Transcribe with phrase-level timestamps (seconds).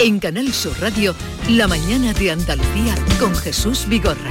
[0.00, 1.14] En Canal Sur Radio,
[1.48, 4.30] La mañana de Andalucía con Jesús Vigorra.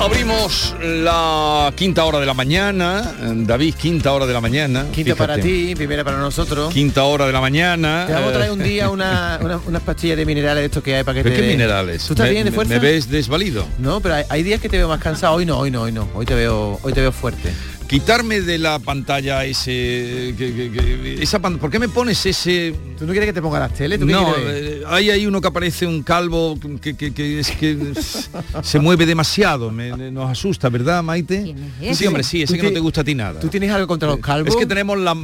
[0.00, 4.86] Abrimos la quinta hora de la mañana, David, quinta hora de la mañana.
[4.92, 6.72] Quinta para ti, primera para nosotros.
[6.74, 8.04] Quinta hora de la mañana.
[8.06, 10.96] Te vamos a traer un día una, una- unas pastillas de minerales de estos que
[10.96, 11.42] hay para que ¿Pero te...
[11.42, 12.04] qué minerales?
[12.06, 12.74] ¿Tú estás ¿Me- bien de fuerza?
[12.74, 13.66] ¿Me ves desvalido?
[13.78, 15.34] No, pero hay, hay días que te veo más cansado.
[15.36, 16.06] Hoy no, hoy no, hoy no.
[16.14, 17.50] Hoy te veo, hoy te veo fuerte.
[17.86, 20.34] Quitarme de la pantalla ese...
[20.38, 22.74] que- que- que- esa pan- ¿Por qué me pones ese...?
[22.98, 24.00] ¿Tú no quieres que te ponga las teles?
[24.00, 27.92] ¿Tú No, eh, hay ahí uno que aparece un calvo que, que- es que
[28.62, 31.54] se mueve demasiado, me- nos asusta, ¿verdad, Maite?
[31.80, 31.94] ese?
[31.94, 33.38] Sí, hombre, sí, ese ¿Tú que no te gusta a ti nada.
[33.40, 34.48] ¿Tú tienes algo contra los calvos?
[34.48, 35.14] Es que tenemos la,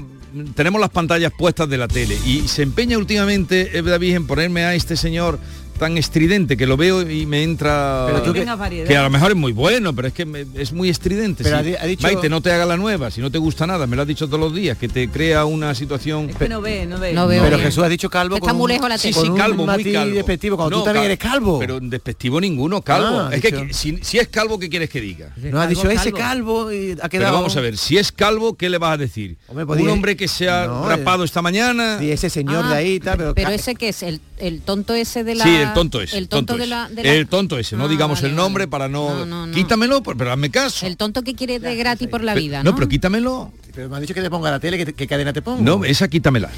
[0.54, 4.65] tenemos las pantallas puestas de la tele y se empeña últimamente eh, David en ponerme
[4.65, 5.38] a este señor
[5.80, 9.10] tan estridente que lo veo y me entra Pero tú que, que- que a lo
[9.10, 11.60] mejor es muy bueno pero es que me- es muy estridente Pero sí.
[11.60, 13.87] ha di- ha dicho- Maite no te haga la nueva si no te gusta nada
[13.87, 16.84] me lo has dicho todos los días que te crea una situación que no ve,
[16.87, 17.12] no ve.
[17.14, 17.66] No veo Pero bien.
[17.68, 19.92] Jesús ha dicho calvo Está con muy un- lejos la Sí, sí, calvo, muy matiz
[19.92, 20.14] calvo.
[20.14, 21.59] despectivo, cuando tú también cal- eres calvo.
[21.59, 23.20] Pero despectivo ninguno, calvo.
[23.20, 23.66] Ah, es que, dicho.
[23.66, 25.32] que si, si es calvo, ¿qué quieres que diga?
[25.37, 27.32] No ha dicho ese calvo y ha Pero quedado...
[27.37, 29.38] vamos a ver, si es calvo, ¿qué le vas a decir?
[29.48, 31.98] Hombre, Un hombre que se ha No, rapado esta mañana.
[32.02, 33.34] Y ese señor Ah, de ahí, tal, pero...
[33.34, 36.18] Pero ese que es el, el tonto ese de la Sí, el tonto ese.
[36.18, 36.71] el tonto, de ese.
[36.71, 39.10] la, de la- El tonto ese, no Ah, digamos vale, el nombre para no...
[39.10, 39.54] No, no, no.
[39.54, 40.87] Quítamelo, pero pero hazme caso.
[40.87, 42.77] el tonto que quiere de gratis por la vida, no, ¿no?
[42.77, 43.52] pero quítamelo.
[43.74, 45.62] Pero me ha dicho que te ponga la tele, que, te- ¿qué cadena te pongo?
[45.62, 46.51] No, esa quítamela.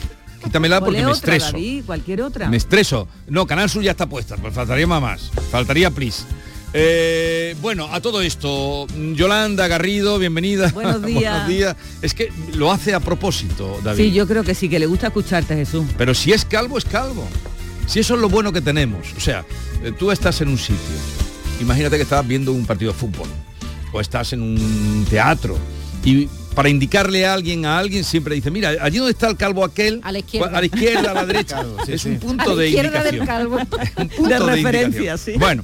[0.43, 1.53] Quítamela porque me otra, estreso.
[1.53, 2.49] David, cualquier otra.
[2.49, 3.07] Me estreso.
[3.29, 5.31] No, Canal Sur ya está puesta, pues faltaría más.
[5.51, 6.25] Faltaría please.
[6.75, 10.71] Eh, bueno, a todo esto, Yolanda Garrido, bienvenida.
[10.73, 11.33] Buenos días.
[11.33, 11.77] Buenos días.
[12.01, 14.03] Es que lo hace a propósito, David.
[14.05, 15.85] Sí, yo creo que sí, que le gusta escucharte, Jesús.
[15.99, 17.29] Pero si es calvo, es calvo.
[17.87, 19.13] Si eso es lo bueno que tenemos.
[19.17, 19.45] O sea,
[19.83, 20.79] eh, tú estás en un sitio.
[21.61, 23.29] Imagínate que estás viendo un partido de fútbol.
[23.93, 25.59] O estás en un teatro.
[26.05, 29.65] Y para indicarle a alguien, a alguien siempre dice, mira, allí donde está el calvo
[29.65, 30.49] aquel, A la izquierda.
[30.57, 31.57] a la izquierda, a la derecha.
[31.61, 32.09] Claro, sí, es sí.
[32.09, 33.27] un A punto la de del indicación.
[33.27, 33.57] calvo.
[33.97, 35.33] Un punto De de referencia, sí.
[35.39, 35.63] Bueno,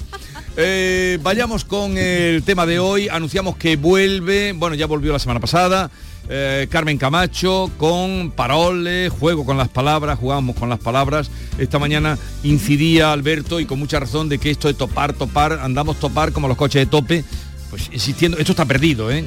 [0.57, 3.09] eh, vayamos con el tema de hoy.
[3.09, 5.91] Anunciamos que vuelve, bueno, ya volvió la semana pasada.
[6.29, 11.31] Eh, Carmen Camacho con Parole, juego con las palabras, jugamos con las palabras.
[11.59, 15.99] Esta mañana incidía Alberto y con mucha razón de que esto de topar, topar, andamos
[15.99, 17.25] topar como los coches de tope,
[17.71, 19.25] pues existiendo, esto está perdido, ¿eh?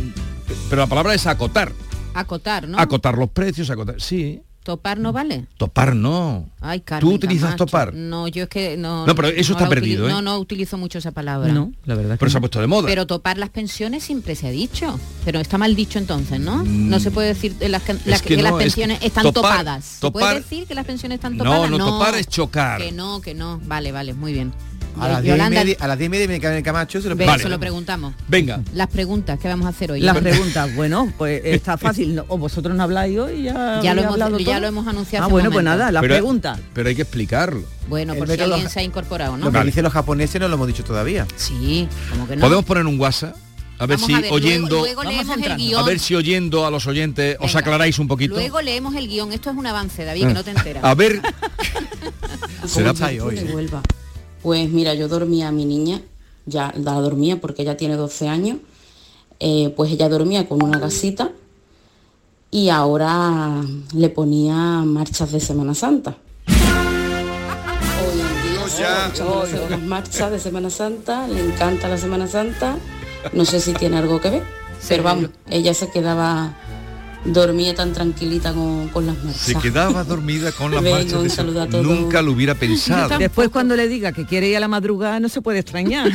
[0.69, 1.71] Pero la palabra es acotar,
[2.13, 2.77] Acotar, ¿no?
[2.77, 5.47] acotar los precios, acotar, sí, Topar no vale.
[5.57, 6.47] topar no.
[6.61, 7.65] Ay, Carmen ¿Tú utilizas Camacho.
[7.65, 7.93] topar?
[7.95, 9.07] No, yo es que no.
[9.07, 10.11] No, pero eso está perdido, ¿eh?
[10.11, 11.51] No, no utilizo mucho esa palabra.
[11.51, 12.17] No, la verdad.
[12.19, 12.87] Pero se ha puesto de moda.
[12.87, 14.99] Pero topar las pensiones siempre se ha dicho.
[15.25, 16.61] Pero está mal dicho entonces, ¿no?
[16.63, 19.33] No se puede decir eh, las, que que, no, las es pensiones que están topar-
[19.33, 19.83] topadas.
[19.85, 21.69] ¿Se topar- puede decir que las pensiones están No, topadas?
[21.71, 22.79] no, topar es chocar.
[22.81, 23.59] Que no, que no.
[23.65, 24.53] Vale, vale, muy bien.
[24.99, 27.09] A las, diez y Yolanda, media, a las diez y media viene Carmen Camacho, se
[27.09, 27.41] lo ve, Vale.
[27.43, 28.13] se lo preguntamos.
[28.27, 30.01] Venga, Las preguntas que vamos a hacer hoy.
[30.01, 32.21] Las preguntas, bueno, pues está fácil.
[32.27, 33.79] O vosotros no habláis hoy y ya.
[33.81, 36.59] Ya lo hemos- hablado ya lo hemos anunciado Ah, bueno, pues nada, las Pero- preguntas.
[36.73, 37.63] pero hay que explicarlo.
[37.87, 39.45] Bueno, El por si alguien se ha incorporado, ¿no?
[39.45, 39.69] Lo que Vale.
[39.71, 41.25] dicen los japoneses no lo hemos dicho todavía.
[41.35, 42.41] Sí, como que no.
[42.41, 43.35] ¿Podemos poner un WhatsApp?
[43.79, 44.77] A ver Vamos si a ver, oyendo...
[44.81, 45.75] Luego, luego el.
[45.75, 48.35] A ver si oyendo a los oyentes os aclaráis un poquito.
[48.35, 49.33] Luego leemos el guion.
[49.33, 50.83] Esto es un avance, David, que no te enteras.
[50.83, 51.19] A ver...
[52.61, 53.39] ¿Cómo Será- hoy?
[54.43, 56.01] Pues mira, yo dormía a mi niña,
[56.45, 58.57] ya la dormía porque ella tiene 12 años,
[59.39, 61.31] eh, pues ella dormía con una gasita
[62.49, 63.61] y ahora
[63.93, 66.17] le ponía marchas de Semana Santa.
[68.77, 69.11] Ya.
[69.69, 72.77] las marchas de Semana Santa, le encanta la Semana Santa,
[73.33, 74.43] no sé si tiene algo que ver,
[74.87, 76.55] pero vamos, ella se quedaba,
[77.25, 79.41] dormía tan tranquilita con, con las marchas.
[79.41, 81.85] Se quedaba dormida con las Venga, marchas un de saludo a todos.
[81.85, 83.17] Nunca lo hubiera pensado.
[83.17, 86.11] Después cuando le diga que quiere ir a la madrugada no se puede extrañar.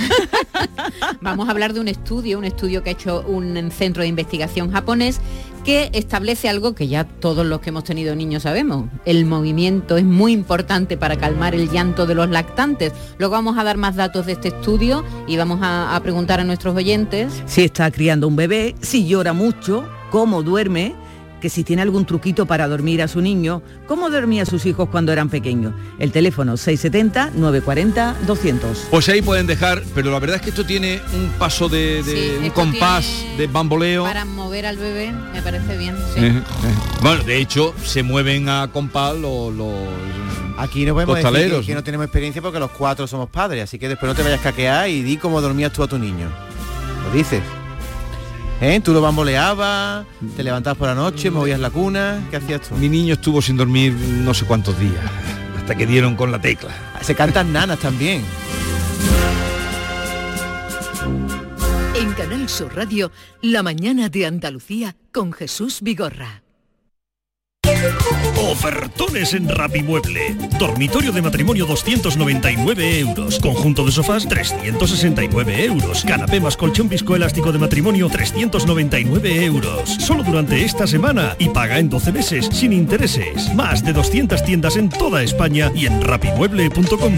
[1.21, 4.71] Vamos a hablar de un estudio, un estudio que ha hecho un centro de investigación
[4.71, 5.21] japonés
[5.65, 8.89] que establece algo que ya todos los que hemos tenido niños sabemos.
[9.05, 12.93] El movimiento es muy importante para calmar el llanto de los lactantes.
[13.19, 16.45] Luego vamos a dar más datos de este estudio y vamos a, a preguntar a
[16.45, 17.33] nuestros oyentes.
[17.47, 20.95] si está criando un bebé, si llora mucho, cómo duerme,
[21.41, 25.13] que si tiene algún truquito para dormir a su niño, cómo dormía sus hijos cuando
[25.13, 25.75] eran pequeños.
[25.99, 28.59] El teléfono 670-940-200.
[28.91, 32.39] Pues ahí pueden dejar, pero la verdad es que esto tiene un paso de, de-
[32.39, 33.07] Sí, un compás
[33.37, 34.05] de bamboleo.
[34.05, 35.95] Para mover al bebé, me parece bien.
[36.15, 36.21] sí.
[36.25, 36.43] Eh, eh.
[37.03, 39.73] Bueno, de hecho, se mueven a compás los, los
[40.59, 41.81] Aquí no podemos decir que, que ¿no?
[41.81, 44.43] no tenemos experiencia porque los cuatro somos padres, así que después no te vayas a
[44.43, 46.29] caquear y di cómo dormías tú a tu niño.
[47.07, 47.43] Lo dices.
[48.61, 48.81] ¿Eh?
[48.81, 52.75] Tú lo bamboleabas, te levantabas por la noche, movías la cuna, ¿qué hacías tú?
[52.77, 55.05] Mi niño estuvo sin dormir no sé cuántos días,
[55.59, 56.71] hasta que dieron con la tecla.
[57.03, 58.25] Se cantan nanas también.
[61.95, 63.11] En Canal Sur Radio,
[63.43, 66.46] La mañana de Andalucía con Jesús Vigorra.
[68.37, 70.35] Ofertones en Rapimueble.
[70.59, 73.39] Dormitorio de matrimonio 299 euros.
[73.39, 76.05] Conjunto de sofás 369 euros.
[76.05, 79.91] Canapé más colchón viscoelástico de matrimonio 399 euros.
[79.91, 83.53] Solo durante esta semana y paga en 12 meses sin intereses.
[83.55, 87.15] Más de 200 tiendas en toda España y en rapimueble.com.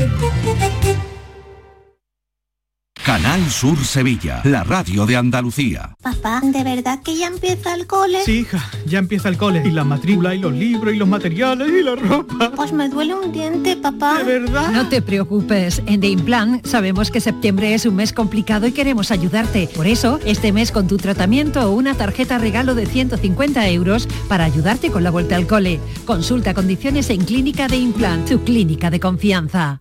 [3.08, 5.96] Canal Sur Sevilla, la radio de Andalucía.
[6.02, 8.18] Papá, ¿de verdad que ya empieza el cole?
[8.22, 9.62] Sí, hija, ya empieza el cole.
[9.64, 12.52] Y la matrícula, y los libros, y los materiales, y la ropa.
[12.54, 14.18] Pues me duele un diente, papá.
[14.18, 14.72] ¿De verdad?
[14.72, 15.80] No te preocupes.
[15.86, 19.70] En The Implant sabemos que septiembre es un mes complicado y queremos ayudarte.
[19.74, 24.90] Por eso, este mes con tu tratamiento, una tarjeta regalo de 150 euros para ayudarte
[24.90, 25.80] con la vuelta al cole.
[26.04, 29.80] Consulta condiciones en Clínica de Implant, tu clínica de confianza.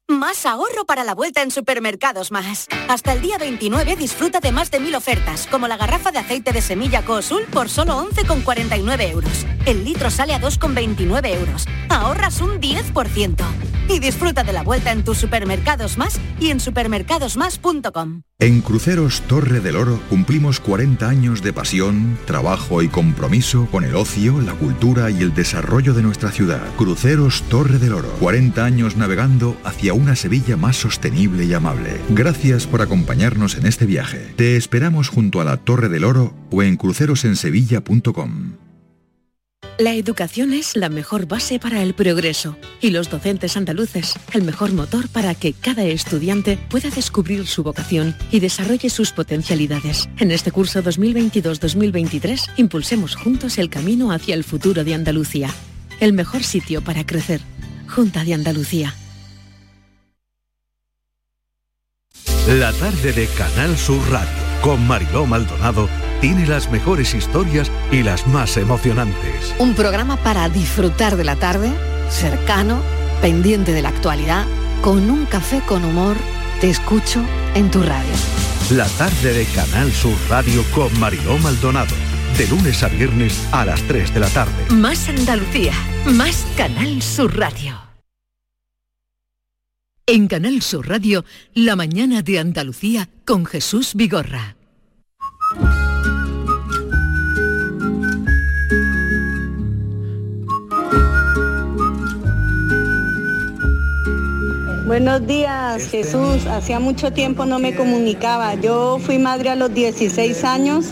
[0.11, 2.67] Más ahorro para la vuelta en Supermercados Más.
[2.89, 6.51] Hasta el día 29 disfruta de más de mil ofertas, como la garrafa de aceite
[6.51, 9.45] de semilla Coosul por solo 11,49 euros.
[9.65, 11.65] El litro sale a 2,29 euros.
[11.89, 13.45] Ahorras un 10%.
[13.87, 18.23] Y disfruta de la vuelta en tus Supermercados Más y en supermercadosmás.com.
[18.39, 23.95] En Cruceros Torre del Oro cumplimos 40 años de pasión, trabajo y compromiso con el
[23.95, 26.61] ocio, la cultura y el desarrollo de nuestra ciudad.
[26.75, 28.09] Cruceros Torre del Oro.
[28.19, 31.91] 40 años navegando hacia una Sevilla más sostenible y amable.
[32.09, 34.33] Gracias por acompañarnos en este viaje.
[34.35, 38.53] Te esperamos junto a la Torre del Oro o en crucerosensevilla.com.
[39.77, 44.73] La educación es la mejor base para el progreso y los docentes andaluces el mejor
[44.73, 50.07] motor para que cada estudiante pueda descubrir su vocación y desarrolle sus potencialidades.
[50.19, 55.49] En este curso 2022-2023 impulsemos juntos el camino hacia el futuro de Andalucía.
[55.99, 57.41] El mejor sitio para crecer.
[57.87, 58.93] Junta de Andalucía.
[62.47, 65.87] La tarde de Canal Sur Radio con Mariló Maldonado
[66.21, 69.53] tiene las mejores historias y las más emocionantes.
[69.59, 71.71] Un programa para disfrutar de la tarde,
[72.09, 72.81] cercano,
[73.21, 74.45] pendiente de la actualidad,
[74.81, 76.17] con un café con humor.
[76.59, 77.23] Te escucho
[77.53, 78.13] en tu radio.
[78.71, 81.95] La tarde de Canal Sur Radio con Mariló Maldonado.
[82.39, 84.73] De lunes a viernes a las 3 de la tarde.
[84.73, 85.73] Más Andalucía,
[86.05, 87.80] más Canal Sur Radio.
[90.13, 91.23] En Canal Sur Radio,
[91.53, 94.57] La mañana de Andalucía con Jesús Vigorra.
[104.85, 106.45] Buenos días, Jesús.
[106.45, 108.55] Hacía mucho tiempo no me comunicaba.
[108.55, 110.87] Yo fui madre a los 16 años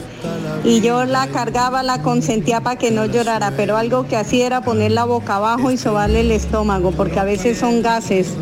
[0.63, 4.61] y yo la cargaba, la consentía para que no llorara, pero algo que hacía era
[4.61, 8.37] ponerla boca abajo y sobarle el estómago, porque a veces son gases.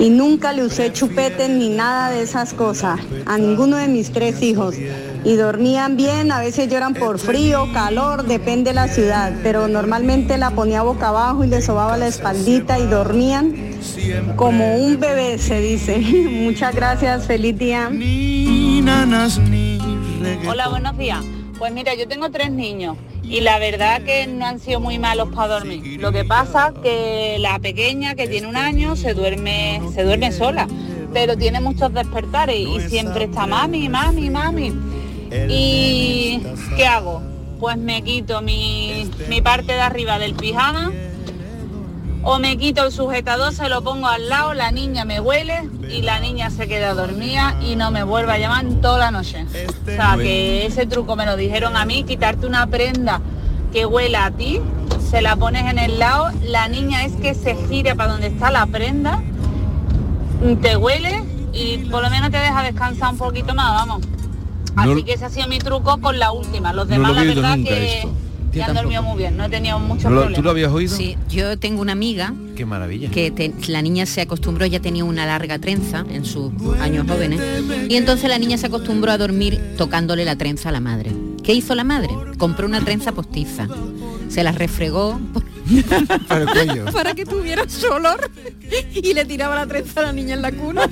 [0.00, 4.42] Y nunca le usé chupetes ni nada de esas cosas a ninguno de mis tres
[4.42, 4.74] hijos.
[5.24, 10.38] Y dormían bien, a veces lloran por frío, calor, depende de la ciudad, pero normalmente
[10.38, 13.54] la ponía boca abajo y le sobaba la espaldita y dormían
[14.36, 15.98] como un bebé, se dice.
[16.30, 17.90] Muchas gracias, feliz día.
[20.48, 21.22] Hola, buenos días.
[21.58, 22.96] Pues mira, yo tengo tres niños
[23.30, 26.00] y la verdad que no han sido muy malos para dormir.
[26.00, 30.66] Lo que pasa que la pequeña que tiene un año se duerme, se duerme sola,
[31.12, 34.74] pero tiene muchos despertares y siempre está mami, mami, mami.
[35.48, 36.40] ¿Y
[36.76, 37.22] qué hago?
[37.60, 40.90] Pues me quito mi, mi parte de arriba del pijama
[42.22, 46.02] o me quito el sujetador, se lo pongo al lado, la niña me huele y
[46.02, 49.44] la niña se queda dormida y no me vuelve a llamar toda la noche.
[49.46, 53.20] O sea, que ese truco me lo dijeron a mí, quitarte una prenda
[53.72, 54.60] que huela a ti,
[55.10, 58.50] se la pones en el lado, la niña es que se gire para donde está
[58.50, 59.22] la prenda,
[60.62, 61.22] te huele
[61.52, 64.02] y por lo menos te deja descansar un poquito más, vamos.
[64.76, 66.72] Así No- que ese ha sido mi truco con la última.
[66.72, 68.12] Los No demás, lo la verdad que, esto.
[68.52, 70.36] Que han dormido muy bien, no he tenido muchos ¿Tú lo- problemas.
[70.36, 70.96] ¿Tú lo habías oído?
[70.96, 73.10] Sí, yo tengo una amiga Qué maravilla.
[73.10, 77.40] que te- la niña se acostumbró, ya tenía una larga trenza en sus años jóvenes,
[77.88, 81.10] y entonces la niña se acostumbró a dormir tocándole la trenza a la madre.
[81.42, 82.10] ¿Qué hizo la madre?
[82.38, 83.66] Compró una trenza postiza,
[84.28, 85.18] se la refregó
[86.28, 86.84] Para el cuello.
[86.92, 88.30] para que tuviera su olor
[88.94, 90.88] y le tiraba la trenza a la niña en la cuna.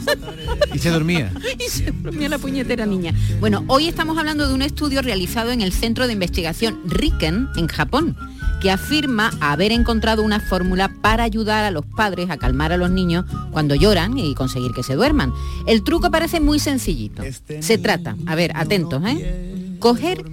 [0.74, 1.32] Y se dormía.
[1.58, 3.14] y se dormía la puñetera niña.
[3.40, 7.66] Bueno, hoy estamos hablando de un estudio realizado en el Centro de Investigación Riken, en
[7.68, 8.16] Japón,
[8.60, 12.90] que afirma haber encontrado una fórmula para ayudar a los padres a calmar a los
[12.90, 15.32] niños cuando lloran y conseguir que se duerman.
[15.66, 17.22] El truco parece muy sencillito.
[17.60, 19.76] Se trata, a ver, atentos, ¿eh?
[19.78, 20.24] Coger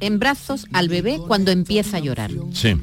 [0.00, 2.30] en brazos al bebé cuando empieza a llorar.
[2.52, 2.76] Sí.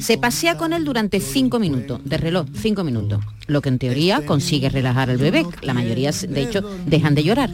[0.00, 4.24] Se pasea con él durante cinco minutos, de reloj, cinco minutos, lo que en teoría
[4.24, 5.46] consigue relajar al bebé.
[5.62, 7.50] La mayoría, de hecho, dejan de llorar.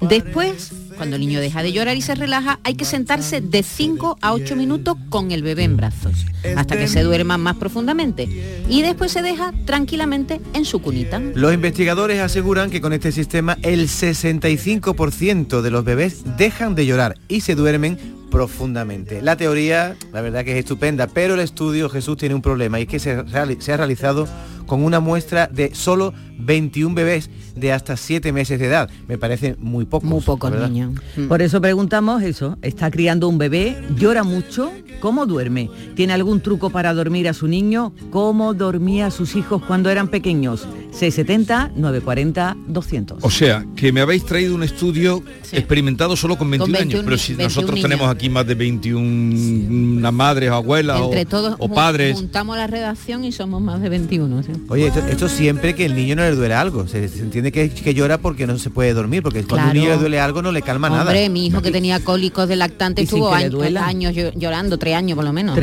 [0.00, 4.18] Después, cuando el niño deja de llorar y se relaja, hay que sentarse de 5
[4.20, 6.26] a 8 minutos con el bebé en brazos,
[6.56, 8.28] hasta que se duerma más profundamente.
[8.68, 11.20] Y después se deja tranquilamente en su cunita.
[11.20, 17.16] Los investigadores aseguran que con este sistema el 65% de los bebés dejan de llorar
[17.28, 19.20] y se duermen profundamente.
[19.20, 22.84] La teoría, la verdad que es estupenda, pero el estudio Jesús tiene un problema y
[22.84, 23.22] es que se,
[23.60, 24.26] se ha realizado
[24.72, 28.88] con una muestra de solo 21 bebés de hasta 7 meses de edad.
[29.06, 30.06] Me parece muy poco.
[30.06, 30.98] Muy pocos niños.
[31.28, 33.76] Por eso preguntamos eso, ¿está criando un bebé?
[33.96, 34.72] ¿Llora mucho?
[35.00, 35.68] ¿Cómo duerme?
[35.94, 37.92] ¿Tiene algún truco para dormir a su niño?
[38.10, 40.66] ¿Cómo dormía a sus hijos cuando eran pequeños?
[40.92, 43.18] 670 940 200.
[43.22, 47.18] O sea, que me habéis traído un estudio experimentado solo con 21, 21 años, pero
[47.18, 47.90] si 21 nosotros niños.
[47.90, 52.16] tenemos aquí más de 21 madres o abuelas o, Entre todos o padres.
[52.16, 54.42] juntamos la redacción y somos más de 21.
[54.42, 54.52] ¿sí?
[54.68, 56.88] Oye, esto, esto siempre que el niño no le duele algo.
[56.88, 59.72] Se, se entiende que, que llora porque no se puede dormir, porque cuando a un
[59.72, 59.80] Claro.
[59.80, 61.02] niño le duele algo no le calma nada.
[61.02, 65.24] Hombre, mi hijo que tenía cólicos de lactante estuvo años, años llorando, tres años por
[65.24, 65.58] lo menos.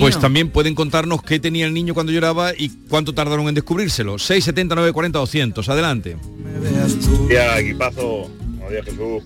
[0.00, 4.18] Pues también pueden contarnos qué tenía el niño cuando lloraba y cuánto tardaron en descubrírselo.
[4.18, 5.68] 670 940 200.
[5.68, 6.16] Adelante.
[7.28, 8.28] Día, equipazo.
[8.58, 9.22] Buenos días, Jesús.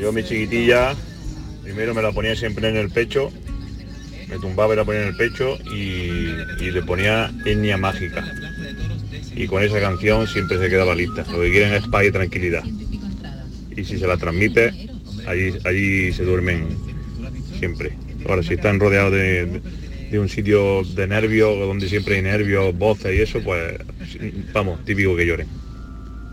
[0.00, 0.94] Yo, mi chiquitilla,
[1.64, 3.32] primero me la ponía siempre en el pecho,
[4.28, 6.30] me tumbaba y la ponía en el pecho y,
[6.60, 8.24] y le ponía etnia mágica.
[9.34, 11.24] Y con esa canción siempre se quedaba lista.
[11.30, 12.64] Lo que quieren es paz y tranquilidad.
[13.76, 14.72] Y si se la transmite,
[15.26, 16.66] allí, allí se duermen
[17.58, 17.96] siempre.
[18.28, 19.60] Ahora, si están rodeados de,
[20.10, 23.76] de un sitio de nervios, donde siempre hay nervios, voces y eso, pues
[24.52, 25.46] vamos, típico que lloren.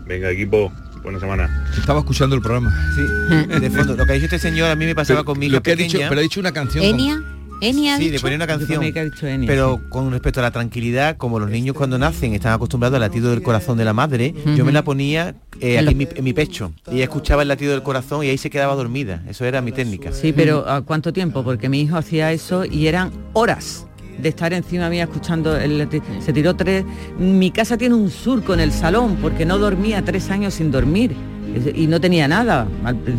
[0.06, 0.72] Venga, equipo,
[1.02, 1.68] buena semana.
[1.78, 2.74] Estaba escuchando el programa.
[2.96, 3.96] Sí, de fondo.
[3.96, 5.62] Lo que ha dicho este señor a mí me pasaba Pero con mi lo hija
[5.62, 6.08] que ha dicho- pequeña.
[6.08, 7.22] pero ha dicho una canción Enia,
[7.60, 8.70] Enia Sí, le ponía una canción.
[8.72, 11.98] también que ha dicho Enia, pero con respecto a la tranquilidad, como los niños cuando
[11.98, 15.78] nacen están acostumbrados al latido del corazón de la madre, yo me la ponía eh,
[15.78, 16.72] aquí en mi, en mi pecho.
[16.92, 19.22] Y escuchaba el latido del corazón y ahí se quedaba dormida.
[19.28, 20.12] Eso era mi técnica.
[20.12, 21.42] Sí, pero ¿a cuánto tiempo?
[21.44, 23.86] Porque mi hijo hacía eso y eran horas
[24.18, 26.84] de estar encima mía escuchando el lati- se tiró tres
[27.18, 31.14] mi casa tiene un surco en el salón porque no dormía tres años sin dormir
[31.74, 32.66] y no tenía nada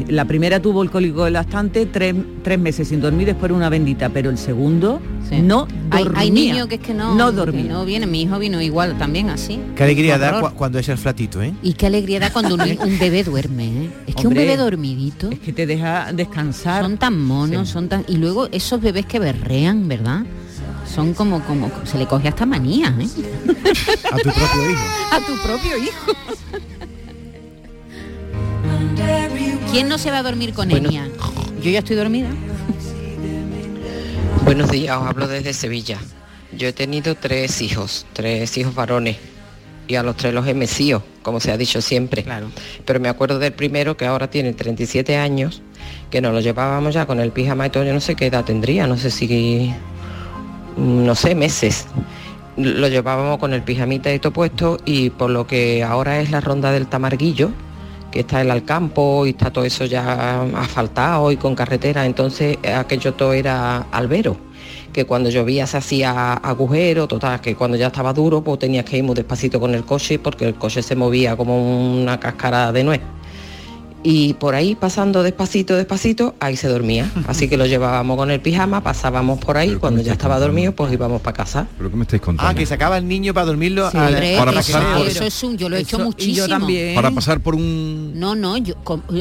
[0.08, 3.70] la primera tuvo el cólico del lactante tres, tres meses sin dormir después era una
[3.70, 5.02] bendita pero el segundo
[5.44, 8.10] no Hay, dormía hay niños que es que no, no que dormía no vienen.
[8.12, 9.60] Mi hijo vino igual también así.
[9.76, 11.54] Qué alegría da cu- cuando es el flatito, ¿eh?
[11.62, 13.90] Y qué alegría da cuando un, un bebé duerme, ¿eh?
[14.08, 15.30] Es que Hombre, un bebé dormidito.
[15.30, 16.82] Es que te deja descansar.
[16.84, 18.06] Son tan monos, son tan.
[18.08, 20.22] Y luego esos bebés que berrean, ¿verdad?
[20.86, 21.70] Son como, como.
[21.84, 23.08] se le coge hasta manía, ¿eh?
[24.10, 24.84] A tu propio hijo.
[25.12, 26.14] A tu propio hijo.
[29.72, 30.90] ¿Quién no se va a dormir con Bueno.
[30.90, 31.08] Enya?
[31.62, 32.30] Yo ya estoy dormida.
[34.46, 35.98] Buenos días, os hablo desde Sevilla.
[36.58, 39.18] Yo he tenido tres hijos, tres hijos varones,
[39.88, 42.24] y a los tres los he mecido, como se ha dicho siempre.
[42.24, 42.50] Claro.
[42.86, 45.62] Pero me acuerdo del primero, que ahora tiene 37 años,
[46.10, 48.46] que nos lo llevábamos ya con el pijama y todo, yo no sé qué edad
[48.46, 49.74] tendría, no sé si,
[50.78, 51.88] mm, no sé, meses.
[52.56, 56.40] Lo llevábamos con el pijamita y todo puesto, y por lo que ahora es la
[56.40, 57.52] ronda del Tamarguillo,
[58.18, 63.14] que está el Alcampo y está todo eso ya asfaltado y con carretera, entonces aquello
[63.14, 64.36] todo era albero,
[64.92, 68.98] que cuando llovía se hacía agujero, total, que cuando ya estaba duro pues tenías que
[68.98, 72.84] ir muy despacito con el coche porque el coche se movía como una cáscara de
[72.84, 73.02] nuez.
[74.10, 77.12] Y por ahí pasando despacito, despacito, ahí se dormía.
[77.28, 80.94] Así que lo llevábamos con el pijama, pasábamos por ahí, cuando ya estaba dormido, pues
[80.94, 81.68] íbamos para casa.
[81.78, 82.50] ¿Pero qué me estáis contando?
[82.50, 85.24] Ah, que sacaba el niño para dormirlo Sí, a la- hombre, para pasar por- eso
[85.26, 86.48] es un, yo lo he hecho Eso- y yo muchísimo.
[86.48, 86.96] también.
[86.96, 88.14] Para pasar por un...
[88.18, 88.76] No, no, yo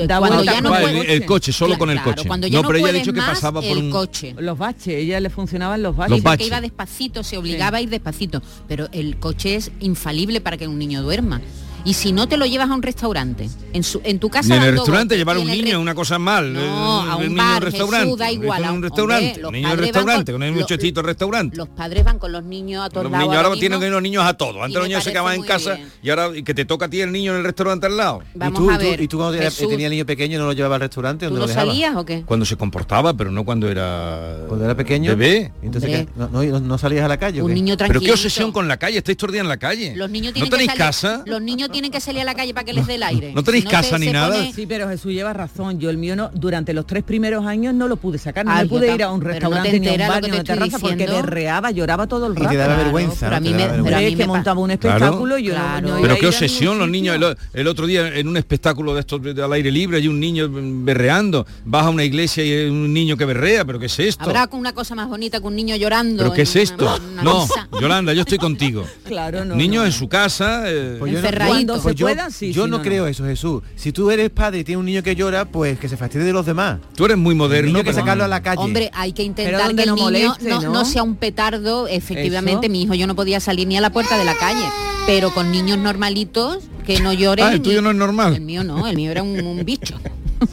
[0.06, 2.22] Da cuando ya no puedo- el, el coche, solo con el coche.
[2.28, 3.90] cuando ya no, no pero ella ha dicho que pasaba por un...
[3.90, 4.36] coche.
[4.38, 6.10] Los baches, ella le funcionaban los baches.
[6.10, 6.46] Los porque baches.
[6.46, 10.78] iba despacito, se obligaba a ir despacito, pero el coche es infalible para que un
[10.78, 11.40] niño duerma.
[11.86, 14.56] Y si no te lo llevas a un restaurante, en, su, en tu casa Ni
[14.56, 16.52] en el restaurante llevar a un niño una cosa mal.
[16.52, 18.04] No, eh, a un niño bar, en restaurante.
[18.06, 19.26] Jesús, da igual, Un a un- restaurante.
[19.28, 21.56] hombre, los un niño padres restaurante, con- con el lo- muchachito en restaurante.
[21.56, 23.92] Los padres van con los niños a todos Los lados niños ahora tienen que ir
[23.92, 24.58] los niños a todo.
[24.58, 25.88] y Antes los niños se quedaban en casa bien.
[26.02, 28.22] y ahora y que te toca a ti el niño en el restaurante al lado.
[28.34, 29.68] Vamos ¿Y tú, a ver, y tú cuando era- Jesús.
[29.68, 31.28] tenía el niño pequeño no lo llevaba al restaurante?
[31.28, 32.22] ¿Tú salías o qué?
[32.26, 34.38] Cuando se comportaba, pero no cuando era...
[34.48, 35.16] Cuando era pequeño.
[35.16, 35.52] Bebé.
[35.62, 37.42] Entonces, no, salías a la calle?
[37.42, 38.00] Un niño Pero tranquilo.
[38.06, 39.94] qué obsesión con la calle, estáis todo el día en la calle.
[39.94, 41.22] Los niños ¿No tenéis casa?
[41.26, 43.32] Los niños tienen que salir a la calle para que les dé el aire.
[43.34, 44.34] ¿No tenéis Si casa se- ni se nada?
[44.34, 45.78] pone- Sí, pero Jesús lleva razón.
[45.78, 48.62] Yo el mío no, durante los tres primeros años no lo pude sacar, no Ah,
[48.62, 50.78] me pude ir a un no restaurante ni a un bar ni a una terraza
[50.78, 52.48] porque berreaba, lloraba todo el Y rato.
[52.50, 53.36] te daba Claro, vergüenza, pero ¿no?
[53.36, 54.06] a mí me, daba pero vergüenza.
[54.06, 57.16] a mí me montaba un espectáculo, yo no- no, Pero qué obsesión los niños.
[57.52, 60.48] El, otro día en un espectáculo de estos de- al aire libre hay un niño
[60.50, 61.46] berreando.
[61.64, 64.24] Vas a una iglesia y hay un niño que berrea, pero ¿qué es esto?
[64.24, 66.22] Habrá una cosa más bonita que un niño llorando.
[66.22, 66.84] ¿Pero qué es esto?
[67.12, 67.46] una No.
[67.80, 68.84] Yolanda, yo estoy contigo.
[69.06, 69.54] Claro, no.
[69.54, 69.86] Niños no.
[69.86, 70.64] en su casa.
[70.66, 71.28] eh, Pues yo no-.
[71.66, 72.52] Cuando Pues se yo, pueda, sí.
[72.52, 73.62] yo sí, no, creo eso, Jesús.
[73.74, 76.32] Si tú eres padre y tienes un niño que llora, pues que se fastidie de
[76.32, 76.78] los demás.
[76.94, 77.66] tú eres muy moderno.
[77.72, 78.62] Niño que pero- sacarlo a la calle.
[78.62, 80.72] Hombre, hay que intentar que el niño moleste, no, ¿no?
[80.72, 81.88] no sea un petardo.
[81.88, 82.72] Efectivamente, Eso.
[82.72, 84.64] mi hijo yo no podía salir ni a la puerta de la calle,
[85.06, 87.44] pero con niños normalitos que no lloren.
[87.46, 88.34] Ah, el tuyo ni- no es normal.
[88.36, 89.98] El mío no, el mío era un, un bicho.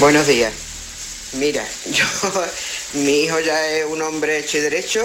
[0.00, 0.52] Buenos días.
[1.38, 2.04] Mira, yo,
[2.94, 5.00] mi hijo ya es un hombre hecho y derecho,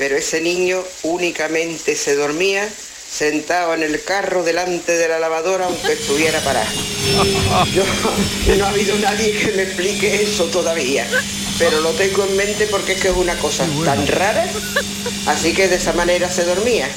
[0.00, 5.92] pero ese niño únicamente se dormía sentado en el carro delante de la lavadora aunque
[5.92, 6.70] estuviera parado.
[7.74, 7.82] Yo,
[8.56, 11.06] no ha habido nadie que me explique eso todavía,
[11.58, 14.46] pero lo tengo en mente porque es que es una cosa tan rara,
[15.26, 16.88] así que de esa manera se dormía.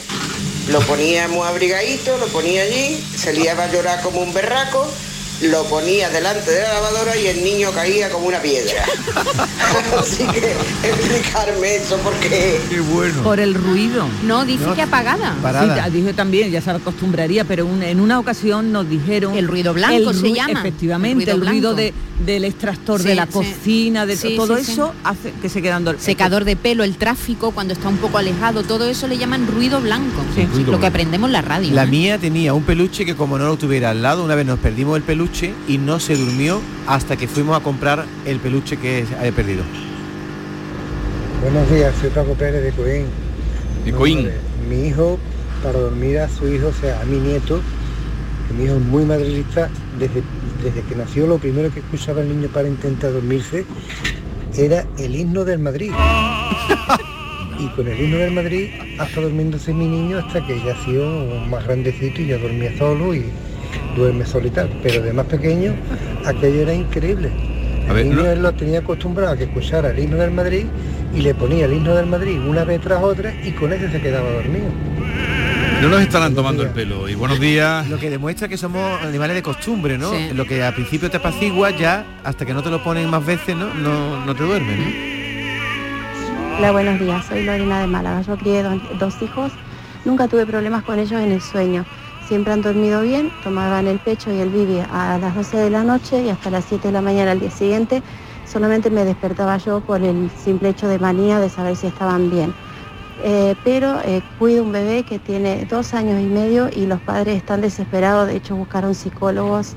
[0.69, 4.89] Lo poníamos abrigadito, lo ponía allí, se liaba a llorar como un berraco,
[5.42, 8.86] lo ponía delante de la lavadora y el niño caía como una piedra.
[10.00, 10.54] Así que
[10.88, 13.22] explicarme eso porque Qué bueno.
[13.24, 14.08] Por el ruido.
[14.24, 15.36] No, dice No, que apagada.
[15.42, 15.86] Parada.
[15.86, 19.36] Sí, dije también, ya se acostumbraría, pero un- en una ocasión nos dijeron...
[19.36, 20.60] El ruido blanco el se ru- llama.
[20.60, 21.94] Efectivamente, El el ruido ruido, de,
[22.25, 23.32] del extractor Sí, de la sí.
[23.32, 24.72] cocina, de todo sí, sí.
[24.72, 28.18] eso hace que se quedan dor- Secador de pelo, el tráfico, cuando está un poco
[28.18, 30.24] alejado, todo eso le llaman ruido blanco.
[30.36, 30.44] Sí.
[30.46, 30.80] Ruido lo blanco.
[30.82, 31.74] que aprendemos en la radio.
[31.74, 31.88] La ¿eh?
[31.88, 34.96] mía tenía un peluche que como no lo tuviera al lado, una vez nos perdimos
[34.98, 35.23] el peluche
[35.68, 39.63] y no se durmió hasta que fuimos a comprar el peluche que se había perdido.
[41.42, 43.06] Buenos días, soy Paco Pérez de Coín.
[43.86, 44.30] De Coín.
[44.70, 45.18] Mi hijo,
[45.63, 47.62] para dormir a su hijo, o sea, a mi nieto,
[48.48, 50.24] que mi hijo es muy madridista, desde,
[50.62, 53.65] desde que nació lo primero que escuchaba el niño para intentar dormirse
[54.58, 55.92] era el himno del Madrid.
[57.59, 60.86] Y con el himno del Madrid ha estado durmiéndose mi niño hasta que ya ha
[60.86, 63.25] sido más grandecito y ya dormía solo y
[63.96, 64.70] duerme tal.
[64.82, 65.74] Pero de más pequeño,
[66.25, 67.29] aquello era increíble.
[67.86, 70.32] A El ver, niño no- él lo tenía acostumbrado a que escuchara el himno del
[70.32, 70.66] Madrid
[71.14, 74.01] y le ponía el himno del Madrid una vez tras otra y con ese se
[74.01, 74.66] quedaba dormido.
[75.82, 77.10] No nos estarán tomando el pelo.
[77.10, 77.90] Y buenos días.
[77.90, 80.12] Lo que demuestra que somos animales de costumbre, ¿no?
[80.12, 80.29] Sí.
[80.34, 83.53] Lo que al principio te apacigua ya, hasta que no te lo ponen más veces,
[83.58, 83.74] ¿no?
[83.74, 85.14] No, no te duermes, ¿no?
[86.58, 87.25] Hola, buenos días.
[87.25, 88.22] Soy Lorena de Málaga.
[88.22, 89.51] Yo crié do- dos hijos.
[90.06, 91.86] Nunca tuve problemas con ellos en el sueño.
[92.33, 95.83] Siempre han dormido bien, tomaban el pecho y el bibi a las 12 de la
[95.83, 98.01] noche y hasta las 7 de la mañana al día siguiente.
[98.43, 102.55] Solamente me despertaba yo por el simple hecho de manía de saber si estaban bien.
[103.19, 107.37] Eh, pero eh, cuido un bebé que tiene dos años y medio y los padres
[107.37, 108.27] están desesperados.
[108.27, 109.75] De hecho, buscaron psicólogos,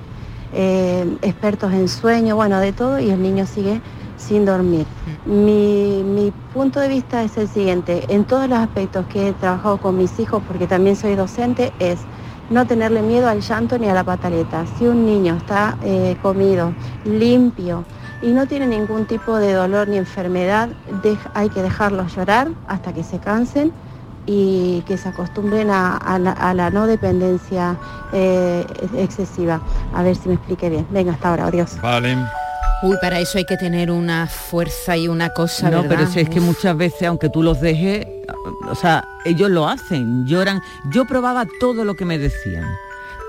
[0.50, 3.82] eh, expertos en sueño, bueno, de todo, y el niño sigue
[4.16, 4.86] sin dormir.
[5.26, 9.76] Mi, mi punto de vista es el siguiente, en todos los aspectos que he trabajado
[9.76, 12.06] con mis hijos, porque también soy docente, es
[12.50, 14.66] no tenerle miedo al llanto ni a la pataleta.
[14.66, 17.84] Si un niño está eh, comido, limpio
[18.22, 20.70] y no tiene ningún tipo de dolor ni enfermedad,
[21.34, 23.72] hay que dejarlos llorar hasta que se cansen
[24.26, 27.76] y que se acostumbren a, a la, a la no dependencia
[28.12, 28.64] eh,
[28.96, 29.60] excesiva.
[29.94, 30.86] A ver si me expliqué bien.
[30.90, 31.80] Venga, hasta ahora, adiós.
[31.80, 32.45] Vale.
[32.82, 35.96] Uy, para eso hay que tener una fuerza y una cosa, No, ¿verdad?
[35.96, 38.06] pero si es que muchas veces, aunque tú los dejes,
[38.68, 40.60] o sea, ellos lo hacen, lloran.
[40.92, 42.66] Yo probaba todo lo que me decían.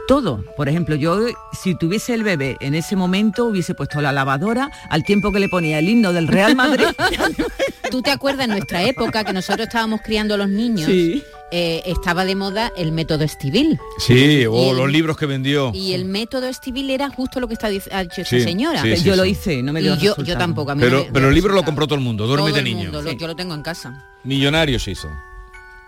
[0.08, 0.44] Todo.
[0.56, 1.20] Por ejemplo, yo
[1.52, 5.50] si tuviese el bebé en ese momento hubiese puesto la lavadora al tiempo que le
[5.50, 6.86] ponía el himno del Real Madrid.
[7.92, 10.86] ¿Tú te acuerdas en nuestra época que nosotros estábamos criando a los niños?
[10.90, 11.24] Sí.
[11.52, 13.80] Eh, estaba de moda el método Estivil.
[14.00, 15.72] Sí, o el- los libros que vendió.
[15.74, 18.82] Y el método Estivil era justo lo que está ha dicho Sí, esta señora.
[18.82, 20.72] sí, sí, yo lo hice, no me dio yo, yo tampoco.
[20.72, 22.28] A mí Pero, me pero el libro lo compró todo el mundo.
[22.28, 22.84] Duerme de el niño.
[22.84, 24.04] mundo, lo- yo lo tengo en casa.
[24.24, 25.10] Millonario se hizo.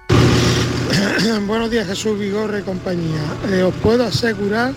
[1.47, 3.21] Buenos días Jesús Vigorre y compañía.
[3.51, 4.73] Eh, os puedo asegurar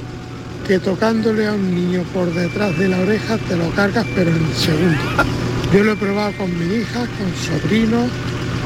[0.67, 4.55] que tocándole a un niño por detrás de la oreja te lo cargas pero en
[4.55, 4.99] segundo.
[5.73, 8.11] Yo lo he probado con mi hija, con sobrinos,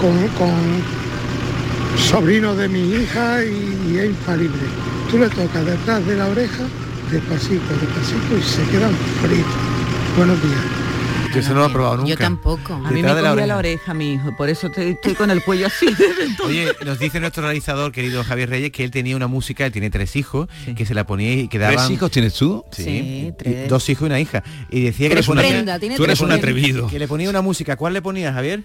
[0.01, 1.06] con, con
[2.01, 4.63] sobrinos de mi hija y, y es infalible.
[5.11, 6.65] Tú le tocas detrás de la oreja,
[7.11, 9.55] despacito, despacito y se quedan fritos.
[10.17, 10.61] Buenos días.
[11.35, 12.09] Yo eso no lo he probado nunca.
[12.09, 12.73] Yo tampoco.
[12.73, 13.57] A mí me Detrás de la la oreja.
[13.59, 15.87] oreja mi hijo, por eso estoy, estoy con el cuello así.
[16.45, 19.91] Oye, nos dice nuestro realizador, querido Javier Reyes, que él tenía una música, él tiene
[19.91, 21.77] tres hijos, que se la ponía y quedaban...
[21.77, 22.65] ¿Tres hijos tienes tú?
[22.71, 23.69] Sí, tres.
[23.69, 24.43] dos hijos y una hija.
[24.71, 25.47] Y decía que le ponía...
[25.47, 26.87] Prenda, tú eres un atrevido.
[26.89, 27.77] Que le ponía una música.
[27.77, 28.63] ¿Cuál le ponía, Javier?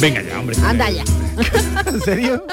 [0.00, 0.56] Venga ya, hombre.
[0.64, 1.04] Anda ya.
[1.86, 2.44] ¿En serio?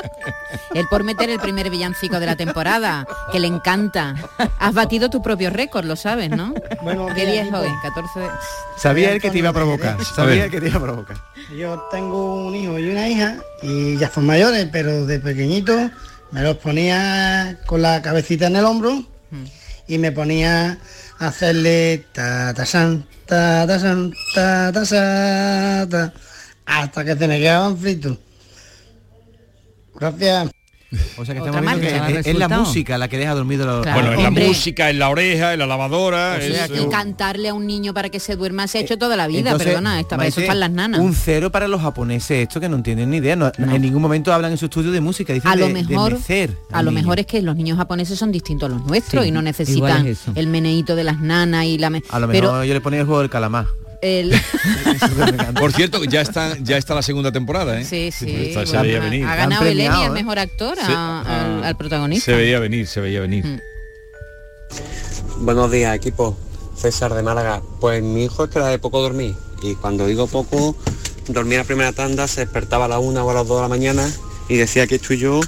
[0.73, 4.15] Él por meter el primer villancico de la temporada, que le encanta.
[4.59, 6.53] Has batido tu propio récord, lo sabes, ¿no?
[6.81, 7.69] Bueno, ¿Qué día es hoy?
[7.83, 8.27] 14 de...
[8.77, 9.97] Sabía él que te iba a provocar.
[10.03, 11.17] Sabía él que te iba a provocar.
[11.57, 15.89] Yo tengo un hijo y una hija y ya son mayores, pero de pequeñito
[16.31, 19.03] me los ponía con la cabecita en el hombro
[19.87, 20.77] y me ponía
[21.19, 26.13] a hacerle ta ta san, ta ta san, ta ta sa, ta,
[26.67, 28.17] hasta que se me quedaban fritos.
[29.99, 30.51] Gracias.
[31.17, 33.93] O sea que estamos que es, es la música la que deja dormido a los
[33.93, 36.37] Bueno, en la música, en la oreja, en la lavadora.
[36.37, 39.27] Es, eh, cantarle a un niño para que se duerma se ha hecho toda la
[39.27, 41.01] vida, Entonces, perdona, esta, para eso están las nanas.
[41.01, 43.35] Un cero para los japoneses, esto que no entienden ni idea.
[43.35, 45.83] no- En ningún momento hablan en su estudio de música, dicen a lo de, de
[45.83, 47.01] mejor mecer a lo niño.
[47.01, 50.07] mejor es que los niños japoneses son distintos a los nuestros Sí, y no necesitan
[50.07, 52.79] es el meneíto de las nanas y la me- A lo mejor pero yo le
[52.79, 53.65] ponía el juego del calamar.
[54.01, 54.33] El
[55.59, 57.85] Por cierto, ya está, ya está la segunda temporada, ¿eh?
[57.85, 59.25] sí sí Esta se bueno, veía ha- venir.
[59.25, 60.13] ha ganado el Emmy al ¿eh?
[60.13, 60.93] mejor actor a- Sí.
[60.93, 63.45] al, al protagonista Se veía venir, se veía venir.
[63.45, 63.59] Mm.
[65.45, 66.37] Buenos días, equipo.
[66.75, 67.61] César de Málaga.
[67.79, 69.35] Pues mi hijo es que era de poco dormir.
[69.63, 70.75] Y cuando digo poco,
[71.27, 73.67] dormía la primera tanda, se despertaba a la una o a las dos de la
[73.67, 74.07] mañana
[74.49, 75.41] y decía que estoy yo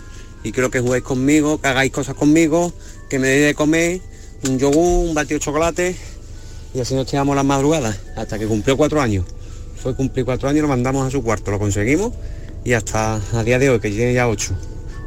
[0.43, 2.73] y quiero que juguéis conmigo, que hagáis cosas conmigo,
[3.09, 4.01] que me deis de comer
[4.47, 5.95] un yogur, un batido de chocolate
[6.73, 9.25] y así nos tiramos las madrugadas hasta que cumplió cuatro años.
[9.75, 12.13] Fue cumplir cuatro años lo mandamos a su cuarto, lo conseguimos
[12.63, 14.53] y hasta a día de hoy, que tiene ya ocho.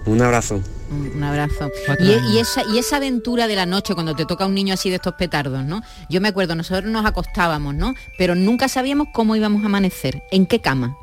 [0.06, 0.60] Un abrazo.
[0.90, 1.70] Un abrazo.
[2.00, 2.32] Y, años.
[2.32, 4.96] y esa, y esa aventura de la noche cuando te toca un niño así de
[4.96, 5.82] estos petardos, ¿no?
[6.10, 7.94] Yo me acuerdo, nosotros nos acostábamos, ¿no?
[8.18, 10.96] Pero nunca sabíamos cómo íbamos a amanecer, en qué cama.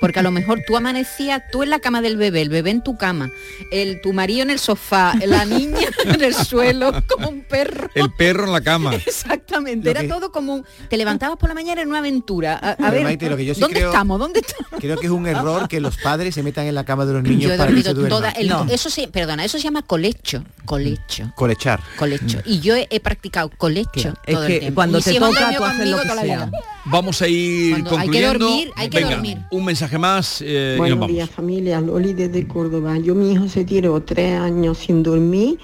[0.00, 2.82] Porque a lo mejor tú amanecías, tú en la cama del bebé, el bebé en
[2.82, 3.30] tu cama,
[3.70, 7.88] el tu marido en el sofá, la niña en el suelo, como un perro.
[7.94, 8.94] El perro en la cama.
[9.06, 12.56] Exactamente, Lo era que- todo como un- te levantabas por la mañana en una aventura.
[12.56, 14.18] A, ver, Maite, lo que yo sí ¿dónde creo- estamos?
[14.18, 14.80] ¿Dónde estamos?
[14.80, 17.22] Creo que es un error que los padres se metan en la cama de los
[17.22, 20.44] niños Yo he para que se toda el- eso se, perdona, eso se llama colecho,
[20.64, 21.32] colecho.
[21.36, 21.80] Colechar.
[21.98, 22.40] Colecho.
[22.44, 24.74] Y yo he, he practicado colecho es todo que el tiempo.
[24.76, 26.50] cuando Mis te han toca, tú haces lo que sea.
[26.84, 28.46] Vamos a ir Cuando hay que concluyendo.
[28.48, 29.38] dormir, hay que Venga, dormir.
[29.52, 31.14] un mensaje más eh, y nos Buenos vamos.
[31.14, 32.98] días familia, Loli desde Córdoba.
[32.98, 35.58] Yo mi hijo se tiró tres años sin dormir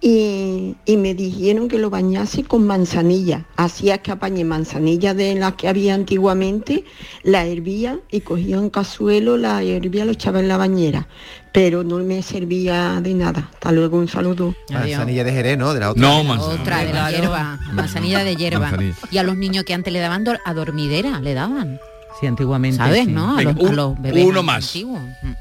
[0.00, 3.46] y, y me dijeron que lo bañase con manzanilla.
[3.56, 6.84] Hacía que apañé manzanilla de las que había antiguamente,
[7.24, 11.08] la hervía y cogía un cazuelo, la hervía, lo echaba en la bañera.
[11.52, 13.50] Pero no me servía de nada.
[13.52, 14.54] Hasta luego, un saludo.
[14.70, 15.74] Manzanilla de Jerez, ¿no?
[15.74, 16.00] De la otra.
[16.00, 18.60] No, Otra de la hierba, manzanilla de hierba.
[18.60, 18.94] Manzanilla.
[19.10, 21.80] Y a los niños que antes le daban a dormidera, le daban.
[22.20, 22.76] Sí, antiguamente.
[22.76, 23.12] ¿Sabes, sí.
[23.12, 23.34] no?
[23.34, 24.66] A Venga, los, a un- los bebés uno más.
[24.66, 25.00] antiguos.
[25.22, 25.32] Mm.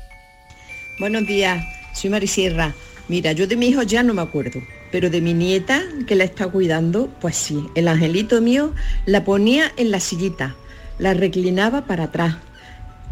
[1.00, 1.64] Buenos días,
[1.94, 2.74] soy Marisierra.
[3.08, 4.62] Mira, yo de mi hijo ya no me acuerdo,
[4.92, 8.74] pero de mi nieta que la está cuidando, pues sí, el angelito mío
[9.06, 10.56] la ponía en la sillita,
[11.00, 12.36] la reclinaba para atrás.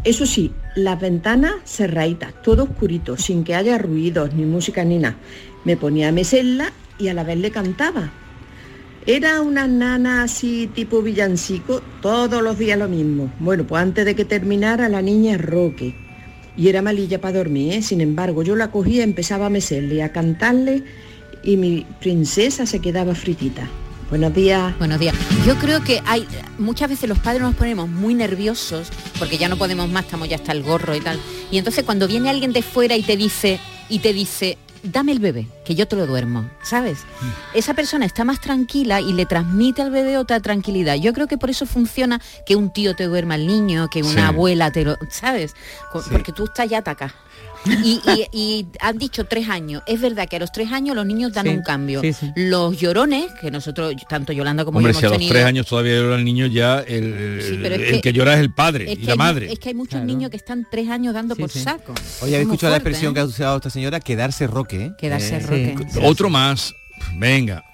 [0.04, 5.16] Eso sí, las ventanas cerraditas, todo oscurito, sin que haya ruidos, ni música, ni nada.
[5.64, 8.12] Me ponía a mecerla y a la vez le cantaba.
[9.08, 13.32] Era una nana así tipo villancico, todos los días lo mismo.
[13.38, 15.94] Bueno, pues antes de que terminara la niña Roque.
[16.58, 17.80] Y era malilla para dormir, ¿eh?
[17.80, 20.84] sin embargo, yo la cogía, empezaba a mecerle, a cantarle
[21.42, 23.66] y mi princesa se quedaba fritita.
[24.10, 24.76] Buenos días.
[24.76, 25.14] Buenos días.
[25.46, 26.26] Yo creo que hay
[26.58, 30.36] muchas veces los padres nos ponemos muy nerviosos porque ya no podemos más, estamos ya
[30.36, 31.18] hasta el gorro y tal.
[31.50, 35.18] Y entonces cuando viene alguien de fuera y te dice y te dice, "Dame el
[35.18, 36.98] bebé, que yo te lo duermo", ¿sabes?
[37.54, 40.94] Esa persona está más tranquila y le transmite al bebé otra tranquilidad.
[40.96, 44.12] Yo creo que por eso funciona que un tío te duerma al niño, que una
[44.12, 44.18] Sí.
[44.20, 45.54] abuela te lo, ¿sabes?
[45.92, 47.12] Porque tú estás ya atacado.
[47.66, 49.82] Y, y- y han dicho tres años.
[49.86, 52.00] Es verdad que a los tres años los niños dan Sí, un cambio.
[52.00, 52.30] sí, sí.
[52.36, 55.32] Los llorones, que nosotros, tanto Yolanda como Hombre, yo si a hemos los tenido.
[55.34, 58.34] tres años todavía llora el niño, ya el, el- pero es el que- que, llora
[58.34, 59.52] es el padre Es y la hay madre.
[59.52, 61.94] Es que hay muchos niños que están tres años dando por saco.
[62.22, 63.14] Oye, ¿habéis escuchado la expresión ¿eh?
[63.14, 64.00] que ha usado esta señora?
[64.00, 64.84] Quedarse roque.
[64.86, 64.92] ¿eh?
[64.98, 65.76] Quedarse Eh, roque.
[65.92, 65.98] sí.
[66.02, 66.72] Otro más.
[67.16, 67.64] Venga.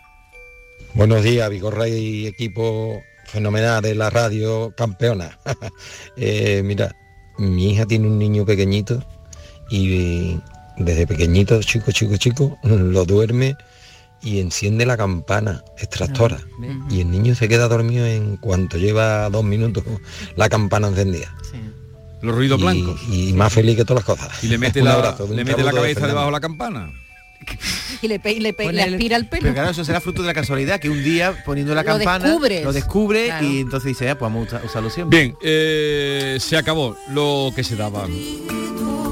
[0.95, 5.39] Buenos días, Vigorra y equipo fenomenal de la radio campeona.
[6.17, 6.95] Eh, mira,
[7.39, 9.05] mi hija tiene un niño pequeñito
[9.71, 10.39] y
[10.77, 13.57] desde pequeñito, chico, chico, chico, lo duerme
[14.23, 16.39] y enciende la campana extractora.
[16.91, 19.85] Y el niño se queda dormido en cuanto lleva dos minutos
[20.37, 21.35] la campana encendida.
[22.23, 23.01] Los ruidos Y- blancos.
[23.11, 24.43] Y, más feliz que todas las cosas.
[24.43, 26.91] Y le mete la, abrazo, le mete la de cabeza debajo de la campana.
[28.01, 29.43] Y le, pe- y le, pe- le el- aspira el pelo.
[29.43, 32.25] Pero claro, eso será fruto de la casualidad, que un día poniendo la Lo campana
[32.25, 32.65] descubres.
[32.65, 33.47] lo descubre Claro.
[33.47, 35.19] y entonces dice, "Ah, pues vamos a usa- usarlo siempre.
[35.19, 38.07] Bien, eh, se acabó lo que se daba.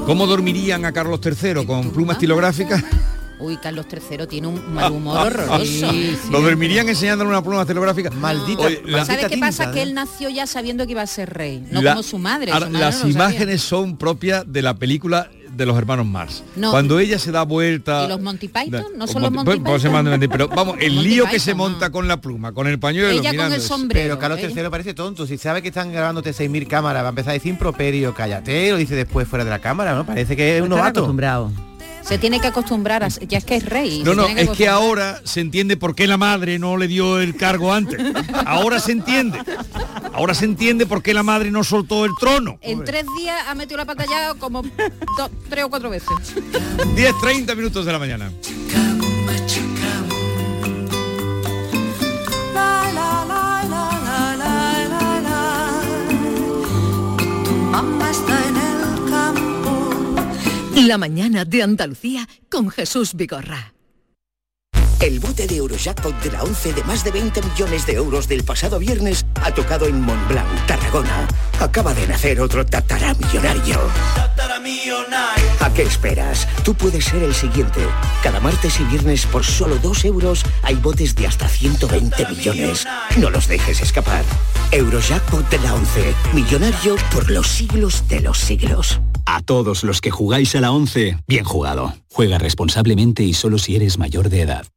[0.05, 1.65] ¿Cómo dormirían a Carlos III?
[1.65, 2.83] ¿Con pluma estilográfica?
[3.39, 5.87] Uy, Carlos III tiene un mal humor horroroso.
[6.31, 8.09] Lo dormirían enseñándole una pluma estilográfica.
[8.11, 8.61] Maldita.
[8.63, 9.71] Oye, la- ¿Sabes qué pasa?
[9.71, 9.83] Que ¿eh?
[9.83, 12.47] él nació ya sabiendo que iba a ser rey, no la- como su madre.
[12.47, 13.15] su ahora, madre las no lo sabía.
[13.15, 16.43] imágenes son propias de la película de los hermanos Mars.
[16.55, 16.71] No.
[16.71, 18.05] Cuando ella se da vuelta.
[18.05, 18.85] ¿Y los Monty Python?
[18.97, 20.29] ¿No son los Monty- Monty pues, pues se Python?
[20.29, 23.35] pero vamos, el Monty lío que se monta con la pluma, con el pañuelo Ella
[23.35, 24.03] con el sombrero.
[24.05, 25.25] Pero Carlos III parece tonto.
[25.27, 28.77] Si sabe que están grabándote 6.000 cámaras, va a empezar a decir improperio, cállate, lo
[28.77, 30.05] dice después fuera de la cámara, ¿no?
[30.05, 31.01] Parece que es un novato.
[31.01, 31.51] acostumbrados.
[32.03, 33.07] Se tiene que acostumbrar a...
[33.07, 34.03] Ya es que es rey.
[34.03, 37.35] No, no, es que ahora se entiende por qué la madre no le dio el
[37.35, 37.99] cargo antes.
[38.45, 39.39] Ahora se entiende.
[40.13, 42.57] Ahora se entiende por qué la madre no soltó el trono.
[42.61, 46.09] En tres días ha metido la pata ya como do- tres o cuatro veces.
[46.95, 48.31] 10, 30 minutos de la mañana.
[60.75, 63.73] La mañana de Andalucía con Jesús Vigorra.
[64.99, 68.43] El bote de Eurojackpot de la 11 de más de 20 millones de euros del
[68.43, 71.27] pasado viernes ha tocado en Montblanc, Tarragona.
[71.59, 73.79] Acaba de nacer otro tataramillonario.
[75.59, 76.47] ¿A qué esperas?
[76.63, 77.81] Tú puedes ser el siguiente.
[78.23, 82.87] Cada martes y viernes por solo 2 euros hay botes de hasta 120 millones.
[83.17, 84.23] No los dejes escapar.
[84.71, 86.15] Eurojackpot de la 11.
[86.33, 88.99] Millonario por los siglos de los siglos.
[89.35, 91.95] A todos los que jugáis a la 11, bien jugado.
[92.11, 94.67] Juega responsablemente y solo si eres mayor de edad.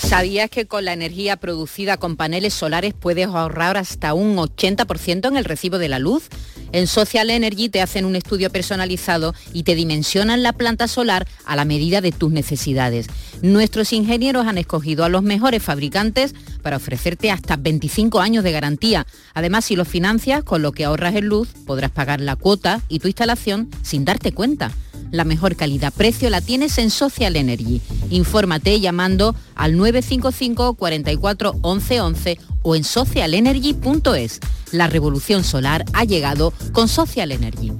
[0.00, 5.36] ¿Sabías que con la energía producida con paneles solares puedes ahorrar hasta un 80% en
[5.36, 6.30] el recibo de la luz?
[6.72, 11.56] En Social Energy te hacen un estudio personalizado y te dimensionan la planta solar a
[11.56, 13.06] la medida de tus necesidades.
[13.42, 19.06] Nuestros ingenieros han escogido a los mejores fabricantes para ofrecerte hasta 25 años de garantía.
[19.34, 23.00] Además, si lo financias, con lo que ahorras en luz, podrás pagar la cuota y
[23.00, 24.70] tu instalación sin darte cuenta.
[25.10, 27.82] La mejor calidad-precio la tienes en Social Energy.
[28.08, 34.40] Infórmate llamando al 955 44 11 11 o en socialenergy.es.
[34.70, 37.72] La revolución solar ha llegado con Social Energy.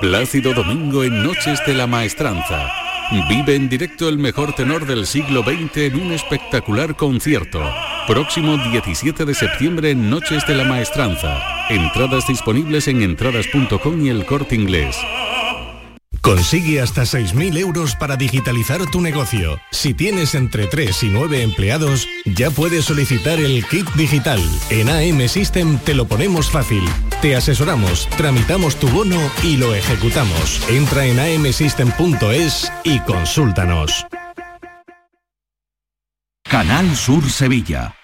[0.00, 2.70] Plácido Domingo en Noches de la Maestranza.
[3.28, 7.62] Vive en directo el mejor tenor del siglo XX en un espectacular concierto.
[8.06, 11.66] Próximo 17 de septiembre en Noches de la Maestranza.
[11.68, 14.96] Entradas disponibles en entradas.com y el corte inglés.
[16.24, 19.60] Consigue hasta 6.000 euros para digitalizar tu negocio.
[19.70, 24.40] Si tienes entre 3 y 9 empleados, ya puedes solicitar el kit digital.
[24.70, 26.82] En AM System te lo ponemos fácil.
[27.20, 30.66] Te asesoramos, tramitamos tu bono y lo ejecutamos.
[30.70, 34.06] Entra en amsystem.es y consúltanos.
[36.42, 37.94] Canal Sur Sevilla.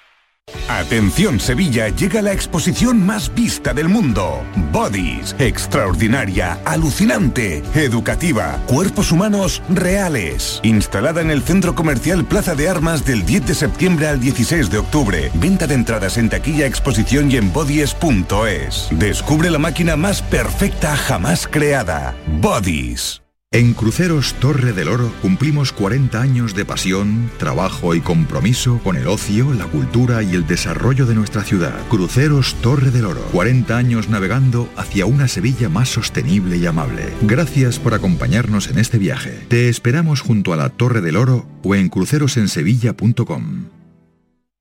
[0.68, 4.42] Atención Sevilla, llega la exposición más vista del mundo.
[4.72, 10.60] Bodies, extraordinaria, alucinante, educativa, cuerpos humanos reales.
[10.62, 14.78] Instalada en el Centro Comercial Plaza de Armas del 10 de septiembre al 16 de
[14.78, 15.30] octubre.
[15.34, 18.88] Venta de entradas en taquilla, exposición y en bodies.es.
[18.92, 22.14] Descubre la máquina más perfecta jamás creada.
[22.40, 23.20] Bodies.
[23.52, 29.08] En Cruceros Torre del Oro cumplimos 40 años de pasión, trabajo y compromiso con el
[29.08, 31.74] ocio, la cultura y el desarrollo de nuestra ciudad.
[31.88, 37.12] Cruceros Torre del Oro, 40 años navegando hacia una Sevilla más sostenible y amable.
[37.22, 39.40] Gracias por acompañarnos en este viaje.
[39.48, 43.79] Te esperamos junto a la Torre del Oro o en crucerosensevilla.com.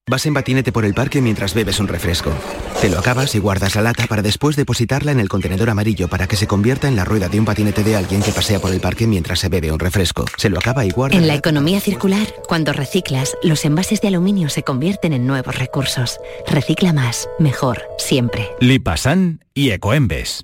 [0.09, 2.33] Vas en patinete por el parque mientras bebes un refresco.
[2.81, 6.25] Te lo acabas y guardas la lata para después depositarla en el contenedor amarillo para
[6.25, 8.79] que se convierta en la rueda de un patinete de alguien que pasea por el
[8.79, 10.25] parque mientras se bebe un refresco.
[10.35, 11.15] Se lo acaba y guarda.
[11.15, 16.19] En la economía circular, cuando reciclas, los envases de aluminio se convierten en nuevos recursos.
[16.47, 18.49] Recicla más, mejor, siempre.
[18.59, 20.43] Lipasan y Ecoembes.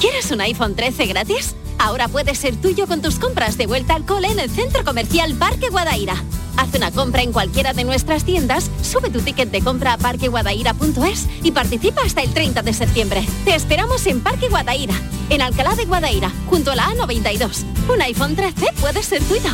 [0.00, 1.54] ¿Quieres un iPhone 13 gratis?
[1.78, 5.34] Ahora puedes ser tuyo con tus compras de vuelta al cole en el Centro Comercial
[5.34, 6.14] Parque Guadaira.
[6.56, 11.28] Haz una compra en cualquiera de nuestras tiendas, sube tu ticket de compra a parqueguadaira.es
[11.42, 13.26] y participa hasta el 30 de septiembre.
[13.44, 14.94] Te esperamos en Parque Guadaira,
[15.28, 17.64] en Alcalá de Guadaira, junto a la A92.
[17.92, 19.50] Un iPhone 13 puede ser tuyo.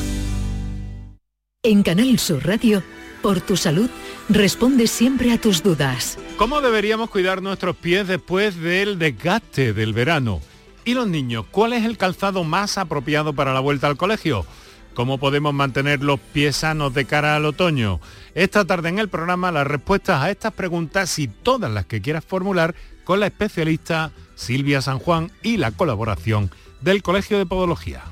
[1.64, 2.82] En Canal Sur Radio,
[3.20, 3.88] por tu salud,
[4.28, 6.18] responde siempre a tus dudas.
[6.36, 10.40] ¿Cómo deberíamos cuidar nuestros pies después del desgaste del verano?
[10.84, 11.44] ¿Y los niños?
[11.50, 14.44] ¿Cuál es el calzado más apropiado para la vuelta al colegio?
[14.94, 18.00] ¿Cómo podemos mantener los pies sanos de cara al otoño?
[18.34, 22.24] Esta tarde en el programa las respuestas a estas preguntas y todas las que quieras
[22.24, 28.02] formular con la especialista Silvia San Juan y la colaboración del Colegio de Podología.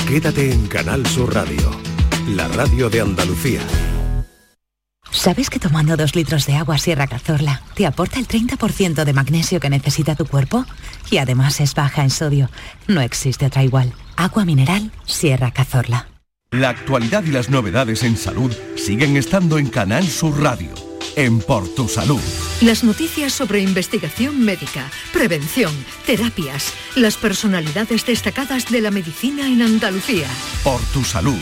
[0.07, 1.71] Quédate en Canal Sur Radio,
[2.29, 3.61] la radio de Andalucía.
[5.11, 9.59] ¿Sabes que tomando dos litros de agua Sierra Cazorla te aporta el 30% de magnesio
[9.59, 10.65] que necesita tu cuerpo?
[11.09, 12.49] Y además es baja en sodio.
[12.87, 13.93] No existe otra igual.
[14.15, 16.07] Agua mineral Sierra Cazorla.
[16.51, 20.73] La actualidad y las novedades en salud siguen estando en Canal Sur Radio,
[21.15, 22.21] en Por Tu Salud.
[22.61, 25.73] Las noticias sobre investigación médica, prevención,
[26.05, 30.27] terapias, las personalidades destacadas de la medicina en Andalucía.
[30.63, 31.39] Por Tu Salud,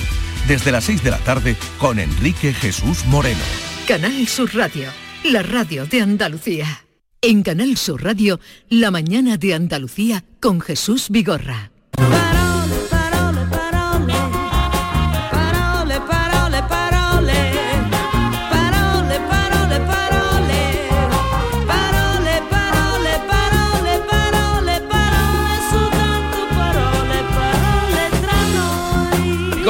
[0.48, 3.40] desde las 6 de la tarde con Enrique Jesús Moreno.
[3.88, 4.90] Canal Sur Radio,
[5.24, 6.86] la radio de Andalucía.
[7.22, 11.72] En Canal Sur Radio, la mañana de Andalucía con Jesús Vigorra.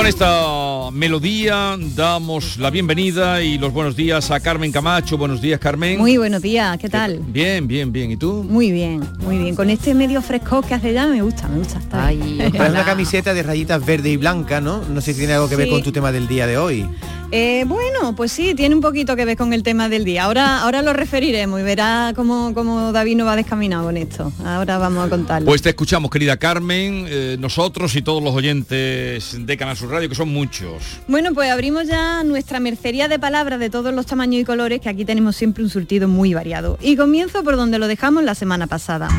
[0.10, 0.59] esto.
[0.92, 5.18] Melodía damos la bienvenida y los buenos días a Carmen Camacho.
[5.18, 6.00] Buenos días, Carmen.
[6.00, 7.20] Muy buenos días, ¿qué tal?
[7.20, 8.12] Bien, bien, bien.
[8.12, 8.46] ¿Y tú?
[8.48, 9.56] Muy bien, muy bien.
[9.56, 11.80] Con este medio fresco que hace ya me gusta, me gusta.
[11.80, 12.52] Está bien.
[12.52, 14.84] Traes una camiseta de rayitas verde y blanca, ¿no?
[14.84, 16.86] No sé si tiene algo que ver con tu tema del día de hoy.
[17.32, 20.24] Eh, bueno, pues sí, tiene un poquito que ver con el tema del día.
[20.24, 24.32] Ahora, ahora lo referiremos y verá cómo, cómo David no va descaminado con esto.
[24.44, 25.46] Ahora vamos a contarlo.
[25.46, 30.10] Pues te escuchamos, querida Carmen, eh, nosotros y todos los oyentes de Canal Sur Radio,
[30.10, 30.79] que son muchos.
[31.08, 34.90] Bueno, pues abrimos ya nuestra mercería de palabras de todos los tamaños y colores, que
[34.90, 36.78] aquí tenemos siempre un surtido muy variado.
[36.82, 39.10] Y comienzo por donde lo dejamos la semana pasada.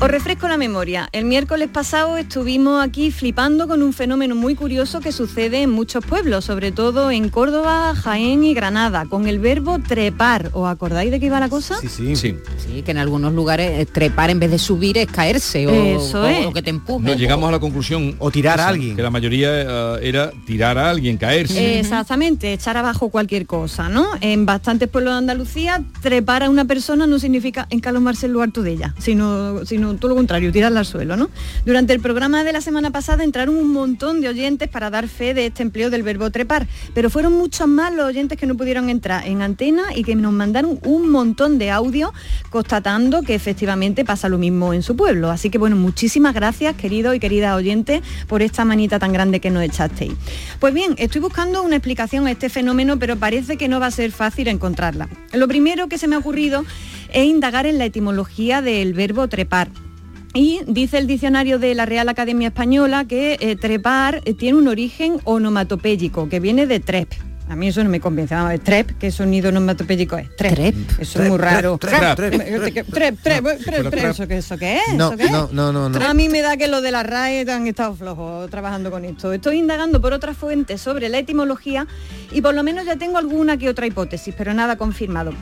[0.00, 1.08] Os refresco la memoria.
[1.10, 6.04] El miércoles pasado estuvimos aquí flipando con un fenómeno muy curioso que sucede en muchos
[6.06, 10.50] pueblos, sobre todo en Córdoba, Jaén y Granada, con el verbo trepar.
[10.52, 11.78] ¿Os acordáis de qué iba la cosa?
[11.80, 12.14] Sí, sí.
[12.14, 12.36] Sí.
[12.64, 16.22] Sí, que en algunos lugares eh, trepar en vez de subir es caerse o, Eso
[16.22, 16.46] o- es.
[16.46, 17.04] o que te empuje.
[17.04, 18.14] No, llegamos a la conclusión...
[18.20, 18.94] O tirar a alguien.
[18.94, 21.80] Que la mayoría eh, era tirar a alguien, caerse.
[21.80, 24.06] Exactamente, echar abajo cualquier cosa, ¿no?
[24.20, 28.62] En bastantes pueblos de Andalucía, trepar a una persona no significa encalomarse en lo alto
[28.62, 31.30] de ella, sino, sino todo lo contrario, tirarla al suelo, ¿no?
[31.64, 35.34] Durante el programa de la semana pasada entraron un montón de oyentes para dar fe
[35.34, 38.88] de este empleo del verbo trepar, pero fueron muchos más los oyentes que no pudieron
[38.88, 42.12] entrar en antena y que nos mandaron un montón de audio
[42.50, 45.30] constatando que efectivamente pasa lo mismo en su pueblo.
[45.30, 49.50] Así que bueno, muchísimas gracias, queridos y queridas oyentes, por esta manita tan grande que
[49.50, 50.12] nos echasteis.
[50.60, 53.90] Pues bien, estoy buscando una explicación a este fenómeno, pero parece que no va a
[53.90, 55.08] ser fácil encontrarla.
[55.32, 56.64] Lo primero que se me ha ocurrido
[57.12, 59.68] es indagar en la etimología del verbo trepar.
[60.38, 64.68] Y dice el diccionario de la Real Academia Española que eh, trepar eh, tiene un
[64.68, 67.12] origen onomatopéyico, que viene de trep.
[67.48, 68.36] A mí eso no me convence.
[68.36, 70.36] Vamos a ver, trep, ¿qué sonido onomatopéyico es?
[70.36, 70.76] Trep.
[71.00, 71.76] Eso es muy raro.
[71.78, 74.04] trep, trep, Trep, trep, trep, trep, fuera trep, trep.
[74.10, 74.94] ¿Eso qué, ¿Eso qué es?
[74.94, 75.32] No, ¿Eso qué es?
[75.32, 76.06] no, no, no, no.
[76.06, 79.32] A mí me da que los de la RAE han estado flojos trabajando con esto.
[79.32, 81.88] Estoy indagando por otras fuentes sobre la etimología
[82.30, 85.32] y por lo menos ya tengo alguna que otra hipótesis, pero nada confirmado.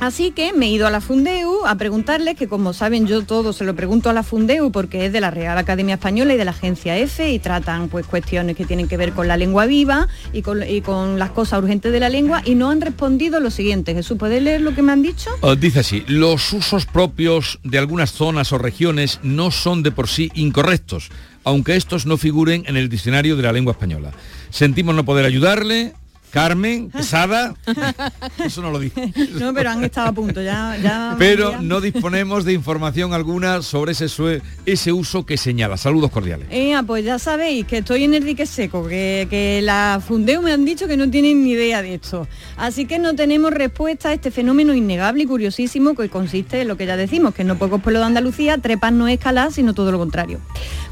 [0.00, 3.52] Así que me he ido a la Fundeu a preguntarles, que como saben yo todo
[3.52, 6.44] se lo pregunto a la Fundeu porque es de la Real Academia Española y de
[6.44, 10.08] la Agencia EFE y tratan pues cuestiones que tienen que ver con la lengua viva
[10.32, 13.50] y con, y con las cosas urgentes de la lengua y no han respondido lo
[13.50, 13.94] siguiente.
[13.94, 15.30] Jesús, ¿puedes leer lo que me han dicho?
[15.40, 20.08] Oh, dice así, los usos propios de algunas zonas o regiones no son de por
[20.08, 21.10] sí incorrectos,
[21.44, 24.12] aunque estos no figuren en el diccionario de la lengua española.
[24.50, 25.94] Sentimos no poder ayudarle.
[26.34, 27.54] Carmen, pesada,
[28.44, 29.12] eso no lo dije.
[29.38, 30.76] No, pero han estado a punto, ya...
[30.82, 35.76] ya Pero no disponemos de información alguna sobre ese, uso que señala.
[35.76, 36.48] Saludos cordiales.
[36.50, 40.52] Eh, pues ya sabéis que estoy en el dique seco, que, que la Fundeu me
[40.52, 42.26] han dicho que no tienen ni idea de esto.
[42.56, 46.76] Así que no tenemos respuesta a este fenómeno innegable y curiosísimo que consiste en lo
[46.76, 49.72] que ya decimos, que en no pocos pueblos de Andalucía trepar no es escalar, sino
[49.72, 50.40] todo lo contrario.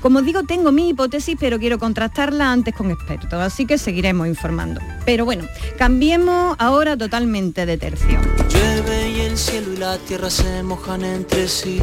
[0.01, 4.81] Como digo, tengo mi hipótesis, pero quiero contrastarla antes con expertos, así que seguiremos informando.
[5.05, 5.32] Pero bueno,
[5.79, 8.21] cambiemos ahora totalmente de tercio.
[8.49, 11.81] Llueve y el cielo y la tierra se mojan entre sí,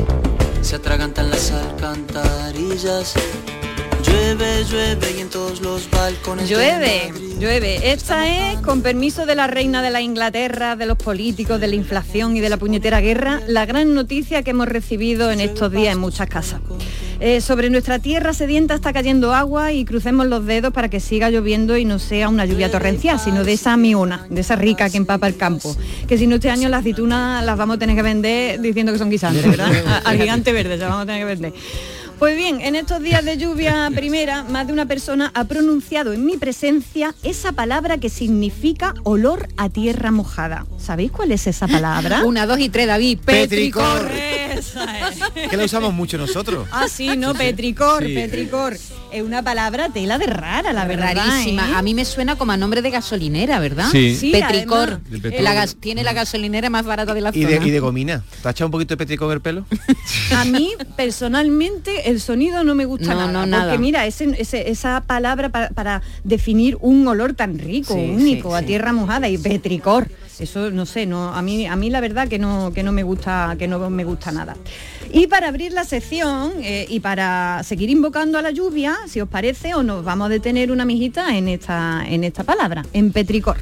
[0.62, 3.16] se atragantan las alcantarillas.
[4.04, 6.50] Llueve, llueve y en todos los balcones.
[6.50, 7.92] Llueve, llueve.
[7.92, 11.76] Esta es, con permiso de la reina de la Inglaterra, de los políticos, de la
[11.76, 15.94] inflación y de la puñetera guerra, la gran noticia que hemos recibido en estos días
[15.94, 16.62] en muchas casas.
[17.22, 21.30] Eh, sobre nuestra tierra sedienta está cayendo agua y crucemos los dedos para que siga
[21.30, 24.96] lloviendo y no sea una lluvia torrencial, sino de esa miona, de esa rica que
[24.96, 25.76] empapa el campo.
[26.08, 28.98] Que si no este año las aceitunas las vamos a tener que vender diciendo que
[28.98, 29.70] son guisantes, ¿verdad?
[30.06, 31.54] Al gigante verde se las vamos a tener que vender.
[32.20, 36.26] Pues bien, en estos días de lluvia primera, más de una persona ha pronunciado en
[36.26, 40.66] mi presencia esa palabra que significa olor a tierra mojada.
[40.78, 42.26] ¿Sabéis cuál es esa palabra?
[42.26, 43.20] Una, dos y tres, David.
[43.24, 44.10] Petricor.
[45.50, 46.68] Que la usamos mucho nosotros.
[46.72, 48.14] Ah, sí, no, petricor, Sí.
[48.14, 48.78] petricor.
[49.12, 51.16] Es una palabra tela de rara, la verdad.
[51.16, 51.70] Rarísima.
[51.70, 51.74] ¿eh?
[51.76, 53.88] A mí me suena como a nombre de gasolinera, ¿verdad?
[53.92, 54.16] Sí.
[54.16, 54.78] Sí, Petricor.
[54.90, 55.04] además.
[55.10, 55.42] De petróleo.
[55.42, 57.60] La gas- tiene la gasolinera más barata de la Y zona.
[57.60, 58.24] de, y de gomina.
[58.42, 59.66] ¿Te has echado un poquito de petricor en el pelo?
[60.36, 63.32] A mí personalmente el sonido no me gusta No, nada.
[63.32, 63.64] no, nada.
[63.72, 68.50] Porque mira, ese- ese- esa palabra para, para definir un olor tan rico, Sí, único,
[68.52, 68.66] sí, a sí.
[68.66, 70.08] tierra mojada y petricor.
[70.42, 73.04] Eso no sé, no, a mí, a mí la verdad que no, que no me
[73.04, 74.56] gusta, que no me gusta nada.
[75.12, 79.30] Y para abrir la sección eh, y para seguir invocando a la lluvia, si os
[79.30, 83.58] parece, o nos vamos a detener una mijita en esta, en esta palabra, en petricor.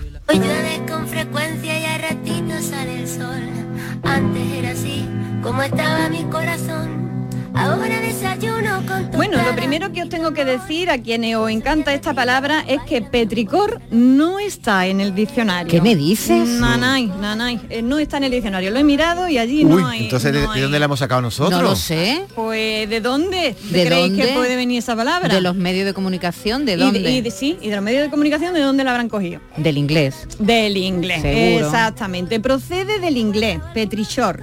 [7.60, 11.93] Ahora desayuno con Bueno, lo primero que os tengo que decir a quienes os encanta
[11.93, 15.70] esta palabra es que petricor no está en el diccionario.
[15.72, 16.47] ¿Qué me dices?
[16.47, 18.70] Nanay, nanay, eh, no está en el diccionario.
[18.72, 20.03] Lo he mirado y allí Uy, no hay.
[20.03, 21.60] entonces ¿de, no de hay- dónde la hemos sacado nosotros?
[21.60, 22.26] No lo sé.
[22.36, 24.28] Pues ¿de dónde ¿De creéis dónde?
[24.28, 25.34] que puede venir esa palabra?
[25.34, 27.12] De los medios de comunicación, ¿de Y dónde?
[27.12, 29.41] y de- sí, y de los medios de comunicación, ¿de dónde la habrán cogido?
[29.58, 30.28] Del inglés.
[30.39, 31.66] Del inglés, Seguro.
[31.66, 32.39] exactamente.
[32.39, 34.41] Procede del inglés, petrichor,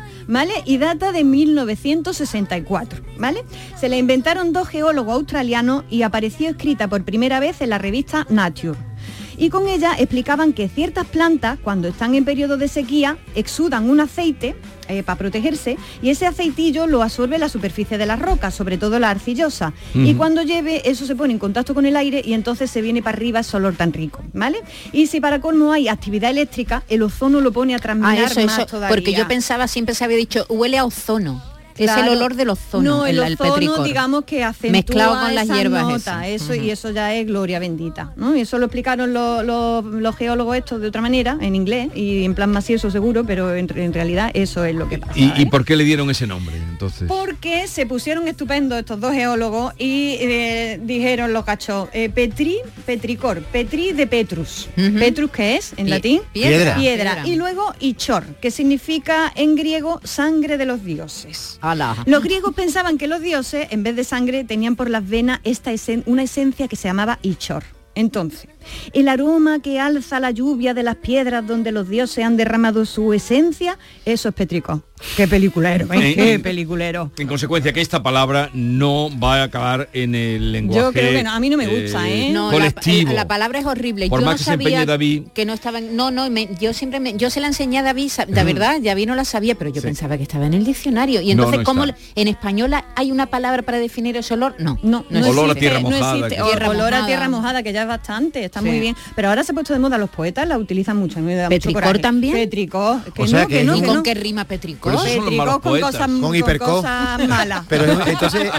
[0.64, 3.44] Y data de 1964, ¿vale?
[3.78, 8.26] Se la inventaron dos geólogos australianos y apareció escrita por primera vez en la revista
[8.30, 8.93] Nature.
[9.36, 14.00] Y con ella explicaban que ciertas plantas, cuando están en periodo de sequía, exudan un
[14.00, 14.54] aceite
[14.88, 18.98] eh, para protegerse y ese aceitillo lo absorbe la superficie de las rocas, sobre todo
[18.98, 19.72] la arcillosa.
[19.94, 23.02] Y cuando lleve, eso se pone en contacto con el aire y entonces se viene
[23.02, 24.58] para arriba ese olor tan rico, ¿vale?
[24.92, 28.40] Y si para colmo hay actividad eléctrica, el ozono lo pone a Ah, transmirar eso,
[28.44, 28.66] más eso.
[28.66, 28.88] todavía.
[28.94, 31.42] Porque yo pensaba, siempre se había dicho, huele a ozono.
[31.76, 33.84] Es el olor del ozono, No, el, ozono, petricor.
[33.84, 38.12] digamos que acentúa Mezclado con las hierbas notas, eso y eso ya es gloria bendita,
[38.16, 38.36] ¿no?
[38.36, 42.24] Y eso lo explicaron los, los- los geólogos estos de otra manera, en inglés, y
[42.24, 45.12] en plan macioso seguro, pero en, en realidad eso es lo que pasa.
[45.18, 47.08] ¿Y, y por qué le dieron ese nombre entonces?
[47.08, 53.42] Porque se pusieron estupendos estos dos geólogos y eh, dijeron los cachos, eh, Petri, Petricor,
[53.42, 54.68] Petri de Petrus.
[54.76, 56.20] Petrus, ¿qué es en Pie- latín?
[56.32, 56.74] piedra.
[56.76, 57.14] Piedra.
[57.14, 57.26] Piedra.
[57.26, 61.58] Y luego Ichor, que significa en griego sangre de los dioses.
[62.06, 65.70] Los griegos pensaban que los dioses, en vez de sangre, tenían por las venas esta
[66.06, 67.64] una esencia que se llamaba Ichor.
[67.94, 68.48] Entonces,
[68.92, 73.12] el aroma que alza la lluvia de las piedras donde los dioses han derramado su
[73.12, 74.82] esencia, eso es petricor.
[75.16, 75.96] Qué peliculero, ¿eh?
[76.10, 77.10] En- Qué en- peliculero.
[77.18, 81.22] En consecuencia, que esta palabra no va a acabar en el lenguaje Yo creo que
[81.22, 82.30] no, a mí no me gusta, ¿eh?
[82.32, 83.12] No, la- colectivo.
[83.12, 84.08] La, palabra es horrible.
[84.08, 85.22] Por yo más no que se empeñe sabía David.
[85.34, 85.94] que no estaban.
[85.96, 88.32] No, no, me- yo siempre me- yo se la enseñé a David, Mm.
[88.46, 89.86] verdad, David no la sabía, pero yo Sí.
[89.88, 91.20] pensaba que estaba en el diccionario.
[91.20, 91.84] Y No, entonces, no ¿cómo
[92.14, 94.54] en español hay una palabra para definir ese olor?
[94.58, 96.36] No, no, No Olor a existe, tierra no mojada, existe.
[96.36, 98.66] que- O- Tierra olor a tierra mojada, que ya es bastante, está Sí.
[98.66, 98.96] muy bien.
[99.16, 101.20] Pero ahora se ha puesto de moda, los poetas la utilizan mucho.
[101.20, 101.98] me da mucho ¿Petricor coraje.
[102.00, 102.34] también?
[102.34, 103.02] Petricor.
[103.12, 104.02] Que O sea no, que que no, es que ¿Y con no.
[104.02, 104.92] qué rima petricor?
[105.02, 106.64] Pero Petricor con cosas, Con hiperco.
[106.66, 107.64] cosas malas.
[107.68, 108.50] Pero es- entonces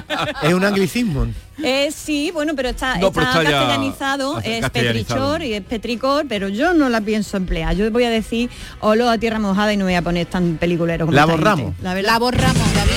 [0.43, 1.28] es un anglicismo.
[1.64, 5.32] Eh, sí, bueno, pero está, No, pero está está ya castellanizado, es castellanizado.
[5.32, 7.74] petrichor y es petricor, pero yo no la pienso emplear.
[7.76, 8.50] Yo voy a decir
[8.82, 11.74] olor a tierra mojada y no voy a poner tan peliculero como La borramos.
[11.82, 11.93] La.
[12.02, 12.91] La borramos, David.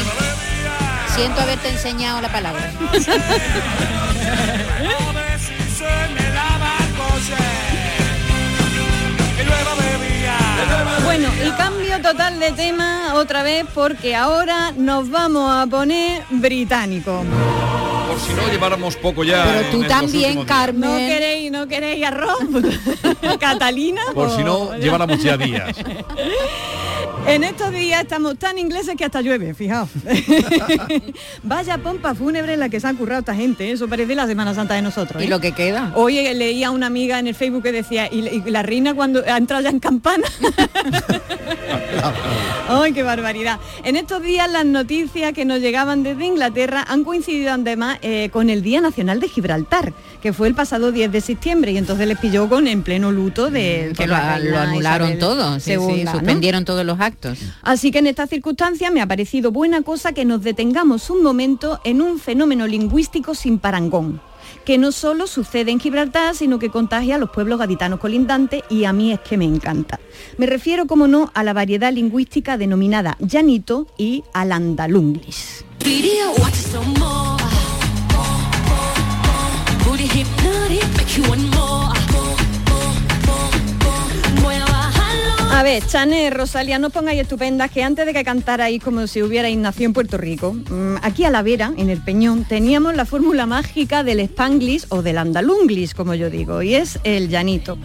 [1.14, 2.72] Siento haberte enseñado la palabra.
[11.20, 17.24] Bueno, y cambio total de tema otra vez porque ahora nos vamos a poner británico.
[18.06, 19.44] Por si no lleváramos poco ya.
[19.44, 20.44] Pero tú también.
[20.44, 20.88] Carmen.
[20.88, 22.38] ¿No queréis, no queréis arroz?
[23.40, 24.02] Catalina.
[24.14, 25.76] Por si no, lleváramos ya días.
[27.28, 29.90] En estos días estamos tan ingleses que hasta llueve, fijaos.
[31.42, 33.72] Vaya pompa fúnebre en la que se han currado esta gente, ¿eh?
[33.72, 35.22] eso parece la Semana Santa de nosotros.
[35.22, 35.28] ¿Y ¿eh?
[35.28, 35.92] lo que queda?
[35.94, 39.22] Hoy leía a una amiga en el Facebook que decía, y, y la reina cuando
[39.26, 40.26] ha entrado ya en campana.
[42.68, 43.58] ¡Ay, qué barbaridad!
[43.84, 48.50] En estos días las noticias que nos llegaban desde Inglaterra han coincidido además eh, con
[48.50, 52.18] el Día Nacional de Gibraltar, que fue el pasado 10 de septiembre, y entonces les
[52.18, 53.92] pilló con en pleno luto de...
[53.96, 56.12] Que por lo, anularon Isabel todo, sí, sí, II, ¿no?
[56.12, 57.38] suspendieron todos los actos.
[57.62, 61.80] Así que en estas circunstancias me ha parecido buena cosa que nos detengamos un momento
[61.84, 64.20] en un fenómeno lingüístico sin parangón
[64.64, 68.84] que no solo sucede en Gibraltar, sino que contagia a los pueblos gaditanos colindantes y
[68.84, 69.98] a mí es que me encanta.
[70.36, 75.64] Me refiero, como no, a la variedad lingüística denominada llanito y al andalunglis.
[85.58, 89.58] A ver, Chanel, Rosalía, no pongáis estupendas que antes de que cantarais como si hubierais
[89.58, 93.44] nacido en Puerto Rico, mm, aquí a la vera, en el Peñón, teníamos la fórmula
[93.44, 97.76] mágica del spanglish o del andalunglis, como yo digo, y es el llanito.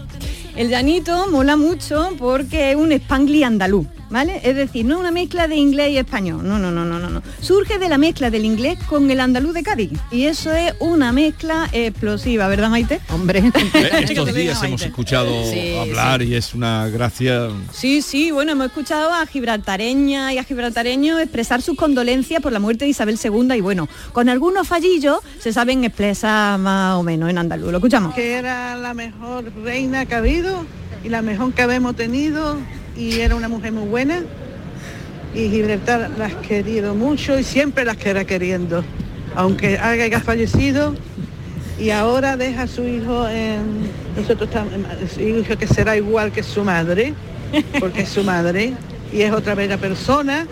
[0.56, 4.39] El llanito mola mucho porque es un spanglish andaluz, ¿vale?
[4.43, 7.24] Es decir, no una mezcla de inglés y español, no, no, no, no, no, no.
[7.41, 11.12] Surge de la mezcla del inglés con el andaluz de Cádiz y eso es una
[11.12, 12.99] mezcla explosiva, ¿verdad, Maite?
[13.10, 13.43] Hombre.
[13.74, 17.49] Eh, Estos días hemos escuchado Sí, hablar y es una gracia.
[17.72, 22.60] Sí, sí, bueno, hemos escuchado a gibraltareña y a gibraltareños expresar sus condolencias por la
[22.60, 27.30] muerte de Isabel II y bueno, con algunos fallillos se saben expresar más o menos
[27.30, 27.72] en andaluz.
[27.72, 28.14] Lo escuchamos.
[28.14, 30.22] que era la mejor reina que ha
[31.03, 32.57] y la mejor que habemos tenido
[32.97, 34.23] y era una mujer muy buena
[35.35, 38.83] y Gibraltar la has querido mucho y siempre las quedará queriendo,
[39.35, 40.95] aunque haya fallecido
[41.79, 44.49] y ahora deja a su hijo en nosotros
[45.13, 47.13] su hijo que será igual que su madre,
[47.79, 48.73] porque su madre
[49.14, 50.47] y es otra bella persona.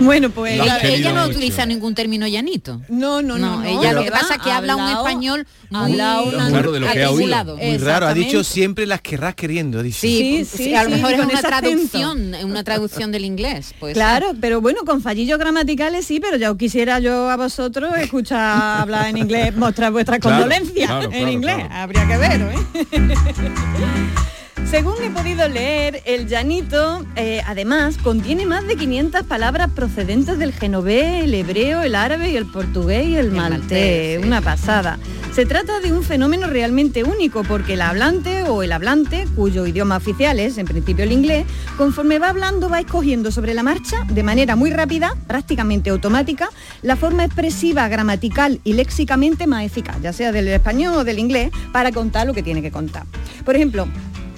[0.00, 2.80] Bueno, pues Ella, ella no utiliza ningún término llanito.
[2.88, 3.62] No, no, no.
[3.62, 3.64] no.
[3.64, 6.30] ella lo que Va, pasa es que ha habla un español ha muy hablado un
[6.48, 7.12] Claro, de lo que ha oído.
[7.36, 7.56] articulado.
[7.56, 9.82] Muy raro, ha dicho siempre las querrás queriendo.
[9.82, 10.00] Dice.
[10.00, 13.72] Sí, sí, a lo mejor es una traducción, una traducción del inglés.
[13.78, 17.94] Pues Claro, pero bueno, con fallillos gramaticales sí, pero ya os quisiera yo a vosotros
[17.98, 21.54] escuchar hablar en inglés, mostrar vuestras Claro, condolencias claro, en claro, inglés.
[21.56, 21.74] claro.
[21.74, 23.14] Habría que ver, ¿eh?
[24.70, 30.52] Según he podido leer, el llanito, eh, además, contiene más de 500 palabras procedentes del
[30.52, 33.60] genovés, el hebreo, el árabe y el portugués y el, maltés.
[33.60, 34.26] maltés, sí.
[34.26, 34.98] Una pasada.
[35.32, 39.96] Se trata de un fenómeno realmente único porque el hablante o el hablante, cuyo idioma
[39.96, 41.44] oficial es en principio el inglés,
[41.76, 46.50] conforme va hablando va escogiendo sobre la marcha, de manera muy rápida, prácticamente automática,
[46.82, 51.50] la forma expresiva, gramatical y léxicamente más eficaz, ya sea del español o del inglés,
[51.72, 53.04] para contar lo que tiene que contar.
[53.44, 53.88] Por ejemplo,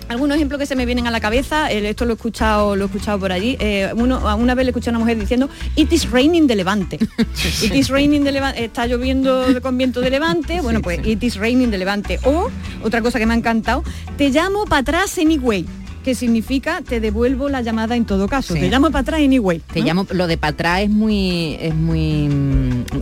[0.08, 2.84] algunos ejemplos que se me vienen a la cabeza, eh, esto lo he escuchado, lo
[2.84, 3.56] he escuchado por allí.
[3.60, 6.98] eh, uno, una vez le escuché a una mujer diciendo, It is raining de levante.
[7.62, 11.36] It is raining de levante, está lloviendo con viento de levante, bueno pues it is
[11.36, 12.18] raining de levante.
[12.24, 12.50] O,
[12.82, 13.82] otra cosa que me ha encantado,
[14.16, 15.66] te llamo para atrás anyway,
[16.04, 18.54] que significa te devuelvo la llamada en todo caso.
[18.54, 18.60] Sí.
[18.60, 19.60] Te llamo para atrás anyway.
[19.72, 19.86] Te ¿no?
[19.86, 22.28] llamo, lo de para atrás es muy, es muy,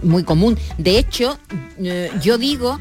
[0.03, 0.57] muy común.
[0.79, 1.39] De hecho,
[1.79, 2.79] eh, yo digo,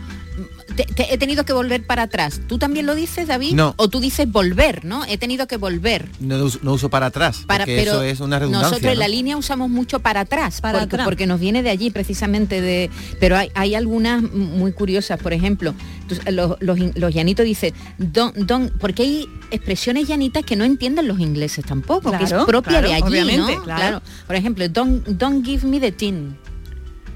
[0.76, 2.42] te- te- he tenido que volver para atrás.
[2.48, 3.54] ¿Tú también lo dices, David?
[3.54, 3.74] No.
[3.78, 5.06] O tú dices volver, ¿no?
[5.06, 6.08] He tenido que volver.
[6.20, 8.70] No, uso- no uso para atrás, Para, porque pero eso es una redundancia.
[8.70, 9.00] nosotros en ¿no?
[9.02, 11.06] la línea usamos mucho para atrás, Para porque, atrás.
[11.06, 12.90] porque nos viene de allí precisamente de.
[13.20, 15.74] Pero hay, hay algunas muy curiosas, por ejemplo,
[16.08, 16.58] tú- los,
[16.96, 22.12] los, llanitos dicen, don, don, porque hay expresiones llanitas que no entienden los ingleses tampoco,
[22.18, 23.64] que es propia claro, de allí, ¿no?
[23.64, 24.02] claro.
[24.28, 26.38] Por ejemplo, don't, don't give me the tin.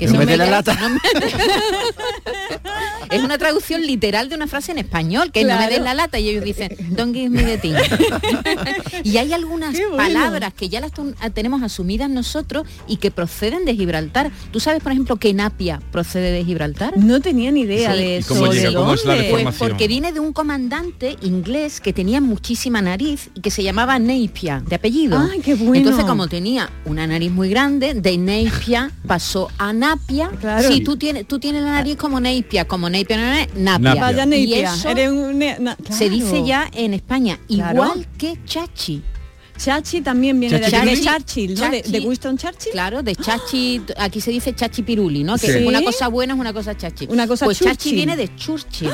[0.05, 0.73] No me dé la lata.
[0.75, 0.99] no me-
[3.09, 5.73] es una traducción literal de una frase en español, que no me Claro.
[5.73, 7.75] den la lata y ellos dicen, don't give me the tin.
[9.03, 9.97] y hay algunas bueno.
[9.97, 14.31] palabras que ya las tu- tenemos asumidas nosotros y que proceden de Gibraltar.
[14.51, 16.97] ¿Tú sabes, por ejemplo, que Napia procede de Gibraltar?
[16.97, 17.99] No tenía ni idea Sí.
[17.99, 18.35] de ¿Y eso.
[18.35, 18.79] cómo ¿De llega?
[18.79, 19.29] ¿Cómo es la dónde?
[19.31, 23.97] Pues porque viene de un comandante inglés que tenía muchísima nariz y que se llamaba
[23.99, 25.17] Napier, de apellido.
[25.31, 25.75] Ay, qué bueno.
[25.75, 30.29] Entonces, como tenía una nariz muy grande, de Napier pasó a Napia.
[30.39, 30.67] Claro.
[30.71, 33.19] Sí, tú tienes, tú tienes la nariz como Napier, como Napier,
[33.55, 33.79] Napia.
[33.79, 33.95] Napia.
[34.01, 37.73] Vaya Y eso eres un ne- na- se dice ya en España, Claro.
[37.83, 39.01] igual que Chachi.
[39.57, 40.85] Chachi también viene de, Chachi.
[40.85, 41.69] de Churchill, ¿no?
[41.71, 41.91] De, Chachi.
[41.91, 42.71] de Winston Churchill.
[42.73, 45.35] Claro, de chachi, aquí se dice chachi piruli, ¿no?
[45.35, 45.65] Que Sí.
[45.65, 47.07] una cosa buena es una cosa chachi.
[47.09, 48.91] Una cosa Pues chachi viene de Churchill,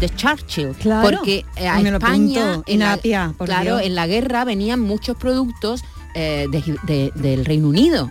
[0.00, 1.10] de Churchill, Claro.
[1.10, 3.82] porque eh, a me España, en la, Napia, por claro, Dios.
[3.86, 5.82] en la guerra venían muchos productos
[6.14, 8.08] eh, de Gi- de- del Reino Unido.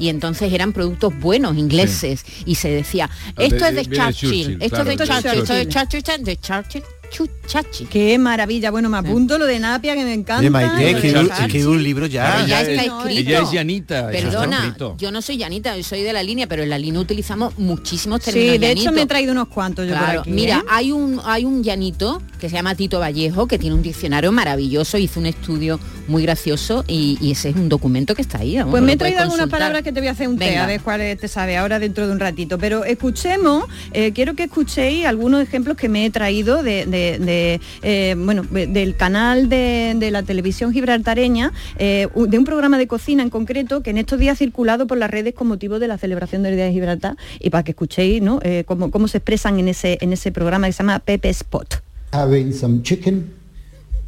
[0.00, 2.24] Y entonces eran productos buenos, ingleses.
[2.46, 5.58] Y se decía, De- esto es de Churchill, esto claro, es de Churchill, esto es
[5.58, 6.02] de Churchill.
[6.02, 7.86] Churchill, de Churchill, Chu- Chachi.
[7.86, 8.70] Qué maravilla.
[8.70, 10.48] Bueno, me apunto lo de Napia, que me encanta.
[10.48, 11.52] Maite, que un- Churchill.
[11.52, 12.44] que un libro ya.
[12.44, 13.08] Ella está es- escrito.
[13.08, 16.70] ella es llanita, Perdona, yo no soy llanita, yo soy de la línea, pero en
[16.70, 20.04] la línea utilizamos muchísimos Sí, términos de hecho me he traído unos cuantos yo por
[20.04, 20.62] Claro, aquí, mira, ¿eh?
[20.70, 24.96] hay un hay un llanito que se llama Tito Vallejo que tiene un diccionario maravilloso,
[24.96, 28.56] hizo un estudio muy gracioso y, y ese es un documento que está ahí.
[28.56, 30.64] vamos, Pues me he traído algunas palabras que te voy a hacer un té, Venga.
[30.64, 32.58] a ver cuáles te sabe ahora dentro de un ratito.
[32.58, 37.60] Pero escuchemos, eh, quiero que escuchéis algunos ejemplos que me he traído de, de- de,
[37.82, 42.86] eh, bueno, de- del canal de, de la televisión gibraltareña, eh, de un programa de
[42.86, 45.88] cocina en concreto que en estos días ha circulado por las redes con motivo de
[45.88, 48.40] la celebración del Día de Gibraltar y para que escuchéis ¿no?
[48.42, 51.74] Eh, cómo, cómo se expresan en ese, en ese programa que se llama Pepe Spot.
[52.12, 53.32] having some chicken.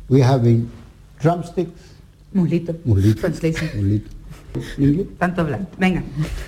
[0.09, 0.69] We're having
[1.23, 1.81] drumsticks.
[2.35, 2.75] Mulito.
[2.85, 3.21] Mulito.
[3.21, 3.69] Translation.
[3.77, 4.11] Mulito.
[5.19, 5.67] Tanto hablar.
[5.79, 6.03] Venga.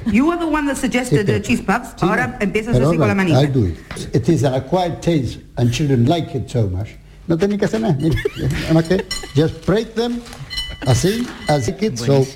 [0.07, 1.95] You were the one that suggested the cheese puffs.
[1.97, 3.41] Sí, Ahora empiezas así con la manita.
[3.41, 3.77] I'll do it.
[4.13, 6.97] It is an acquired taste and children like it so much.
[7.27, 7.97] No tenéis que hacer nada.
[7.99, 9.05] mira, nada más que
[9.35, 10.21] just break them
[10.87, 12.27] así, así que so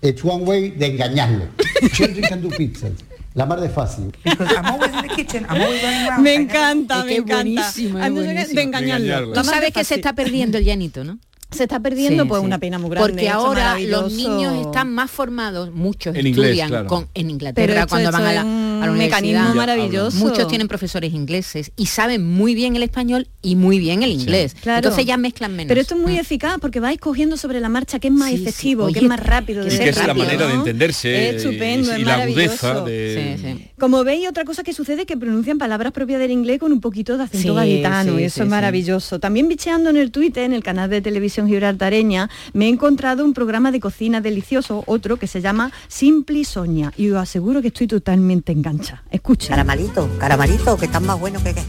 [0.00, 1.44] it's one way de engañarlo.
[1.92, 2.92] Children can do pizzas.
[3.34, 4.10] La mar de fácil.
[4.24, 5.44] Because I'm always in the kitchen.
[5.48, 6.22] I'm always running around.
[6.22, 7.34] Me encanta, me encanta.
[7.34, 8.54] buenísimo, es.
[8.54, 9.32] De engañarlo.
[9.34, 11.18] Tú sabes que se está perdiendo el llanito, ¿no?
[11.50, 12.46] Se está perdiendo, Sí, pues sí.
[12.46, 13.10] una pena muy grande.
[13.12, 16.86] Porque ahora los niños están más formados, muchos En inglés, estudian claro.
[16.86, 19.54] con, en Pero Inglaterra esto- cuando van a la, un a la mecanismo universidad.
[19.54, 20.16] maravilloso.
[20.18, 24.54] Muchos tienen profesores ingleses y saben muy bien el español y muy bien el inglés.
[24.60, 24.78] Claro.
[24.78, 25.68] Entonces ya mezclan menos.
[25.68, 26.18] Pero esto es muy Mm.
[26.20, 29.62] eficaz porque vais cogiendo sobre la marcha que es más efectivo, que es más rápido.
[29.64, 32.04] de Y ser que es la rápido, manera de entenderse Es estupendo, y, es y
[32.04, 32.84] la agudeza maravilloso.
[32.84, 33.67] de...
[33.78, 36.80] Como veis, otra cosa que sucede es que pronuncian palabras propias del inglés con un
[36.80, 38.50] poquito de acento Sí, gaditano sí, y eso sí, es sí.
[38.50, 39.20] maravilloso.
[39.20, 43.34] También bicheando en el Twitter, en el canal de televisión gibraltareña, me he encontrado un
[43.34, 47.86] programa de cocina delicioso, otro que se llama Simpli Soña y os aseguro que estoy
[47.86, 49.04] totalmente engancha.
[49.10, 49.50] Escuchen.
[49.50, 51.62] Caramalito, caramalito, que están más buenos que qué.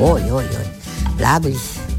[0.00, 1.20] Uy, uy, uy.
[1.20, 1.56] Lovely.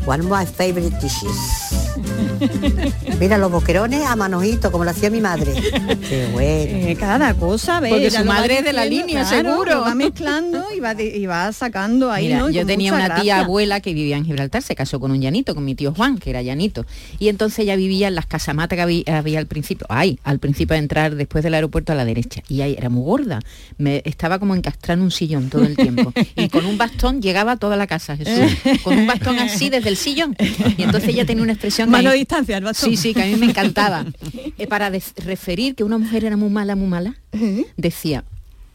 [0.07, 1.68] One of my favorite dishes.
[3.19, 5.53] Mira los boquerones a manojito, como lo hacía mi madre.
[6.07, 6.49] Qué bueno.
[6.89, 7.91] Eh, cada cosa, ¿ves?
[7.91, 9.81] Porque su madre es de la línea, claro, seguro.
[9.81, 12.49] va mezclando y va, de- y va sacando ahí, Mira, ¿no?
[12.49, 15.53] Y yo tenía una tía abuela que vivía en Gibraltar, se casó con un llanito,
[15.55, 16.85] con mi tío Juan, que era llanito.
[17.19, 20.73] Y entonces ella vivía en las casamatas que había, había al principio, ay, al principio
[20.75, 22.41] de entrar después del aeropuerto a la derecha.
[22.47, 23.39] Y ahí era muy gorda.
[23.77, 26.13] Me estaba como encastrada en un sillón todo el tiempo.
[26.35, 28.49] Y con un bastón llegaba a toda la casa, Jesús.
[28.83, 30.35] Con un bastón así desde el sillón.
[30.77, 32.89] Y entonces ella tenía una expresión que Mano distancia, el bastón.
[32.89, 34.05] Sí, sí, que a mí me encantaba.
[34.57, 37.15] Eh, para referir que una mujer era muy mala, muy mala,
[37.77, 38.25] decía,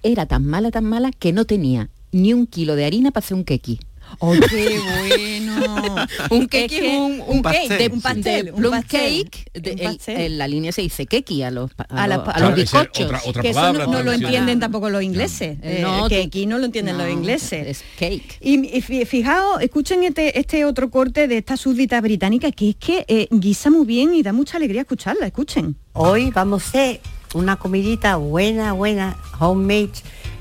[0.03, 3.37] era tan mala, tan mala que no tenía ni un kilo de harina para hacer
[3.37, 3.80] un keki.
[4.18, 6.06] ¡Oh, qué bueno!
[6.30, 9.24] un Es cake, que- un, un un pastel, cake, de, un pastel, de un pastel,
[9.30, 10.20] cake, de- un el- pastel.
[10.20, 12.48] en la línea se dice keki a los, a, a, la- los, a a los
[12.50, 13.06] los bizcochos.
[13.06, 15.58] otra- otra que eso palabra no, no lo entienden tampoco los ingleses.
[15.62, 17.66] eh, No, que tú- aquí no lo entienden los no, ingleses.
[17.66, 18.38] Es cake.
[18.40, 22.76] Y, y fi- fijaos, escuchen este, este otro corte de esta súbdita británica que es
[22.76, 25.26] que eh, guisa muy bien y da mucha alegría escucharla.
[25.26, 25.76] Escuchen.
[25.92, 27.00] Hoy vamos a hacer
[27.34, 29.90] una comidita buena, buena, homemade,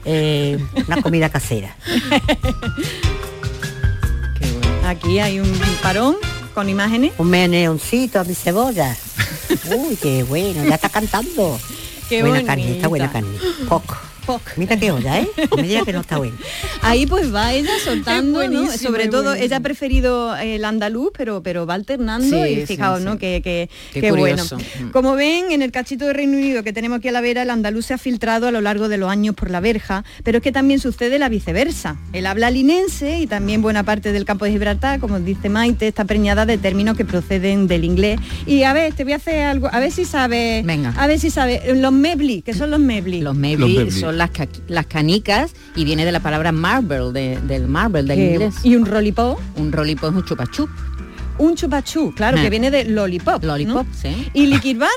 [0.06, 1.76] eh, una comida casera.
[4.94, 6.16] Aquí hay un parón
[6.54, 7.14] con imágenes.
[7.18, 8.96] Un meneoncito a mi cebolla.
[9.76, 11.60] Uy, qué bueno, ya está cantando.
[12.08, 13.28] Qué buena carne, está buena bonita.
[13.28, 13.66] carne.
[14.26, 14.42] Poco.
[14.58, 15.28] Mira qué olla, ¿eh?
[15.52, 16.36] No me diga que no está buena.
[16.82, 18.72] Ahí pues va ella soltando, ¿no?
[18.78, 19.46] Sobre todo, buenísimo.
[19.46, 23.06] ella ha preferido el andaluz, pero, pero va alternando Sí, y fijaos, sí.
[23.06, 23.18] ¿no?
[23.18, 24.44] Que, que, Qué que bueno.
[24.44, 24.90] Mm.
[24.92, 27.50] Como ven, en el cachito de Reino Unido que tenemos aquí a la vera, el
[27.50, 30.44] andaluz se ha filtrado a lo largo de los años por la verja, pero es
[30.44, 31.98] que también sucede la viceversa.
[32.14, 36.06] El habla linense y también buena parte del campo de Gibraltar, como dice Maite, está
[36.06, 38.20] preñada de términos que proceden del inglés.
[38.46, 40.94] Y a ver, te voy a hacer algo, a ver si sabe, Venga.
[40.98, 43.22] a ver si sabe, los mebli, que son los mebli.
[43.22, 47.68] Los mebli son las, ca- las canicas y viene de la palabra marble, de- del
[47.68, 48.56] marble, del Que- inglés.
[48.64, 49.40] Y un rolipop.
[49.58, 50.70] Un rolipop es un chupachup.
[51.40, 52.44] Un chupachú, claro, Ah.
[52.44, 53.44] que viene de lollipop.
[53.44, 53.94] Lollipop, ¿no?
[54.00, 54.30] sí.
[54.34, 54.90] ¿Y liquid bar?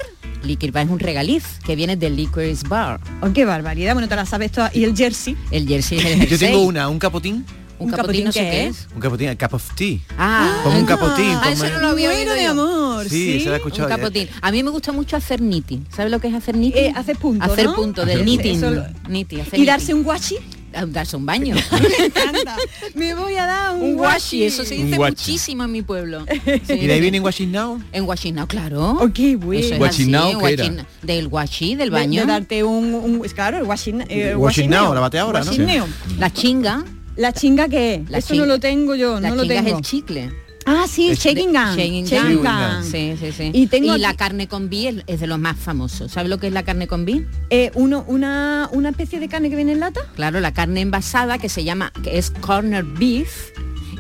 [0.45, 3.01] Liquid bar es un regaliz que viene del licorice bar.
[3.23, 4.71] Oh, qué barbaridad, bueno, te la sabes toda.
[4.75, 5.35] ¿Y el jersey?
[5.51, 6.49] El jersey es el Yo jersey.
[6.49, 7.45] tengo una, un capotín.
[7.79, 8.89] Un capotín no sé qué es.
[8.95, 9.99] Un capotín, a cup of tea.
[10.18, 11.27] Ah, Como un capotín.
[11.43, 13.95] Ah, eso como- no lo había oído de amor, Sí, se la he escuchado Un
[13.97, 14.29] capotín.
[14.41, 15.83] A mí me gusta mucho hacer niti.
[15.95, 16.79] ¿Sabes lo que es hacer niti?
[16.79, 17.74] Eh, hacer punto, Hacer ¿no?
[17.74, 18.57] punto, del knitting.
[18.57, 19.64] eso lo- ¿Y knitting.
[19.66, 20.37] darse un guachi?
[20.74, 21.57] Ah, Darse un baño.
[22.95, 26.24] Me voy a dar un, un washi, eso se dice muchísimo en mi pueblo.
[26.68, 27.83] ¿Y de ahí viene Washing Now?
[27.93, 28.99] En Guachinao, claro.
[29.14, 29.61] Qué bueno.
[29.64, 30.87] Eso es así, ¿qué era?
[31.03, 32.20] Del guachi, del De- baño.
[32.22, 35.51] De, darte un, un- claro, el washing, eh, la bate ahora, ¿no?
[35.51, 35.87] Washineo.
[36.18, 36.85] La chinga.
[37.17, 38.11] La chinga que es.
[38.11, 39.69] La Eso no lo tengo yo, La no lo chinga tengo.
[39.71, 40.33] es el chicle.
[40.69, 42.85] Ah, sí, El shaking gun.
[42.91, 43.51] Sí, sí, sí.
[43.55, 46.11] Y tengo la carne con bie es, de los más famosos.
[46.11, 47.25] ¿Sabes lo que es la carne con bie?
[47.51, 50.01] Eh, uno, una, una especie de carne que viene en lata.
[50.17, 53.51] Claro, la carne envasada que se llama, que es corner beef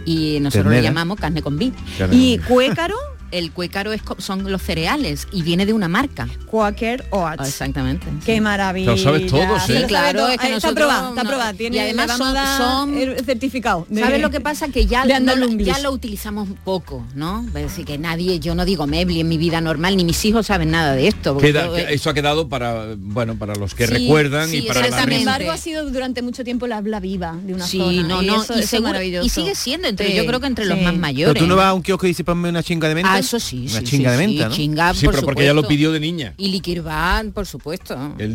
[0.04, 0.82] y nosotros Ternera.
[0.82, 1.72] le llamamos carne con beef.
[1.98, 2.96] Carne Y cuécaro,
[3.32, 6.28] El cuécaro es, son los cereales y viene de una marca.
[6.46, 7.36] Quaker Oats.
[7.40, 8.06] Ah, Exactamente.
[8.24, 8.92] Qué maravilla.
[8.92, 9.80] Lo sabes todo, Sí, ¿eh?
[9.80, 10.46] Lo claro, es que.
[10.46, 11.22] Está nosotros aprobado, está
[11.52, 11.56] no-.
[11.56, 13.86] Tiene, y además son- son- el certificado.
[13.88, 14.68] de- ¿Sabes lo que pasa?
[14.68, 17.44] Que ya, no ya lo utilizamos poco, ¿no?
[17.48, 20.46] Es decir, que nadie, yo no digo Mebli en mi vida normal, ni mis hijos
[20.46, 21.34] saben nada de esto.
[21.34, 24.58] porque Queda- yo, eh, eso ha quedado para bueno para los que Sí, recuerdan sí,
[24.58, 27.66] y para la Sin embargo, ha sido durante mucho tiempo la habla viva de una
[27.66, 28.02] sí, zona.
[28.02, 29.26] no, y no, eso, y, eso es seguro- maravilloso.
[29.26, 30.84] y sigue siendo entre, Sí, yo creo que entre los sí.
[30.84, 31.42] más Pero mayores.
[31.42, 33.15] tú no vas a un kiosco y dices ponme una chinga de menta.
[33.16, 34.54] Ah, eso sí, Una sí, chinga sí, de sí, menta, ¿no?
[34.54, 36.34] chinga, Sí, por pero porque ella lo pidió de niña.
[36.36, 38.14] Y Liquirban, por supuesto.
[38.18, 38.32] El.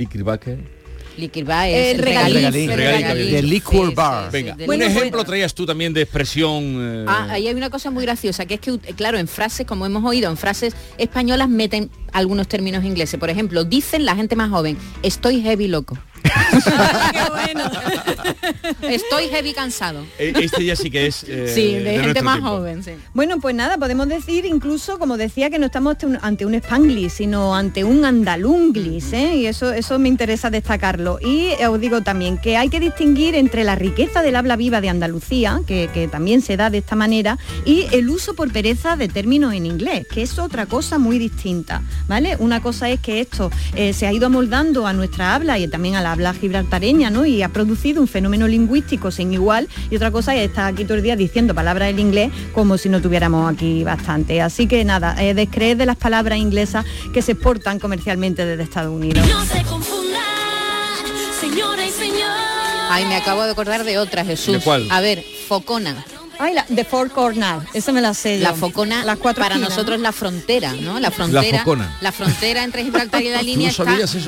[1.18, 4.32] Liquirban El es el el liquor Sí, bar.
[4.32, 6.64] sí, sí, Venga, Bueno, un ejemplo traías tú también de expresión.
[6.80, 9.86] eh, Ah, ahí hay una cosa muy graciosa, que es que, claro, en frases, como
[9.86, 13.20] hemos oído, en frases españolas meten algunos términos ingleses.
[13.20, 15.98] Por ejemplo, dicen la gente más joven, estoy heavy loco.
[18.82, 20.06] Estoy heavy cansado.
[20.18, 22.50] E- Este ya sí que es eh, Sí, de, gente más tiempo.
[22.58, 22.92] joven, sí.
[23.14, 27.56] Bueno, pues nada, podemos decir incluso, como decía, que no estamos ante un, spanglish, sino
[27.56, 29.36] ante un andalunglis, ¿eh?
[29.36, 31.20] y eso, eso me interesa destacarlo.
[31.22, 34.90] Y os digo también que hay que distinguir entre la riqueza del habla viva de
[34.90, 39.08] Andalucía, que, que también se da de esta manera, y el uso por pereza de
[39.08, 42.36] términos en inglés, que es otra cosa muy distinta, ¿vale?
[42.40, 45.96] Una cosa es que esto eh, se ha ido amoldando a nuestra habla y también
[45.96, 47.26] a la habla gibraltareña, ¿no?
[47.26, 50.96] Y ha producido un fenómeno lingüístico sin igual, y otra cosa es estar aquí todo
[50.96, 54.42] el día diciendo palabras en inglés como si no tuviéramos aquí bastante.
[54.42, 58.94] Así que nada, eh, descreer de las palabras inglesas que se exportan comercialmente desde Estados
[58.94, 59.28] Unidos.
[59.28, 60.22] No se confundan,
[61.40, 62.30] señora y señor.
[62.90, 64.56] Ay, me acabo de acordar de otra, Jesús.
[64.56, 64.88] ¿De cuál?
[64.90, 66.04] A ver, focona.
[66.42, 68.44] Ay, la, de Four Corner, esa me la sé yo.
[68.44, 70.04] La focona Las cuatro para esquinas, nosotros ¿no?
[70.04, 71.00] la frontera, ¿no?
[71.00, 71.60] La frontera.
[71.60, 71.98] focona.
[72.02, 73.86] La frontera entre Gibraltar y la línea está,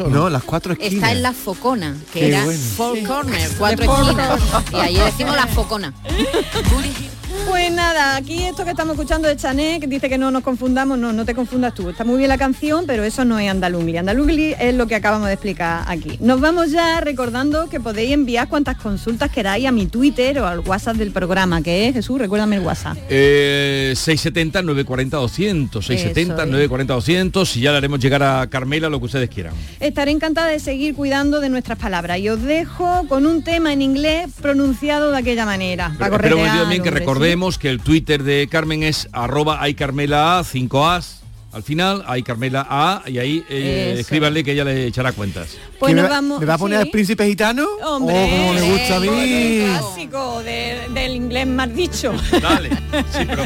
[0.09, 0.93] No, las cuatro esquinas.
[0.93, 2.59] está en la focona, que Qué era bueno.
[2.77, 3.03] four Sí.
[3.03, 4.39] corner, cuatro esquinas.
[4.73, 5.93] Y ahí decimos la focona.
[7.47, 10.97] Pues nada, aquí esto que estamos escuchando de Chané, que dice que no nos confundamos,
[10.97, 11.89] no, no te confundas tú.
[11.89, 13.97] Está muy bien la canción, pero eso no es andalungli.
[13.97, 16.17] Andalungli es lo que acabamos de explicar aquí.
[16.19, 20.59] Nos vamos ya recordando que podéis enviar cuantas consultas queráis a mi Twitter o al
[20.59, 22.97] WhatsApp del programa, que es Jesús, recuérdame el WhatsApp.
[23.09, 26.49] Eh, 670 940 200 670 Eso es.
[26.49, 30.47] 940 200 y ya le haremos llegar a Carmela lo que ustedes quieran Estaré encantada
[30.47, 35.11] de seguir cuidando de nuestras palabras y os dejo con un tema en inglés pronunciado
[35.11, 35.95] de aquella manera.
[35.99, 37.32] para pero, también que ¿sí?
[37.33, 41.21] Recordemos que el Twitter de Carmen es arroba aycarmela a 5 as
[41.51, 45.49] al final hay Carmela A y ahí eh, escríbanle que ella le echará cuentas.
[45.79, 46.85] Pues ¿Que me nos va- vamos- ¿Me va a poner sí.
[46.85, 47.65] al príncipe gitano?
[47.83, 49.07] Hombre, Oh, como me gusta a mí.
[49.07, 52.13] el clásico de- del inglés más dicho.
[52.41, 52.69] Dale.
[52.69, 53.43] Sí, pero.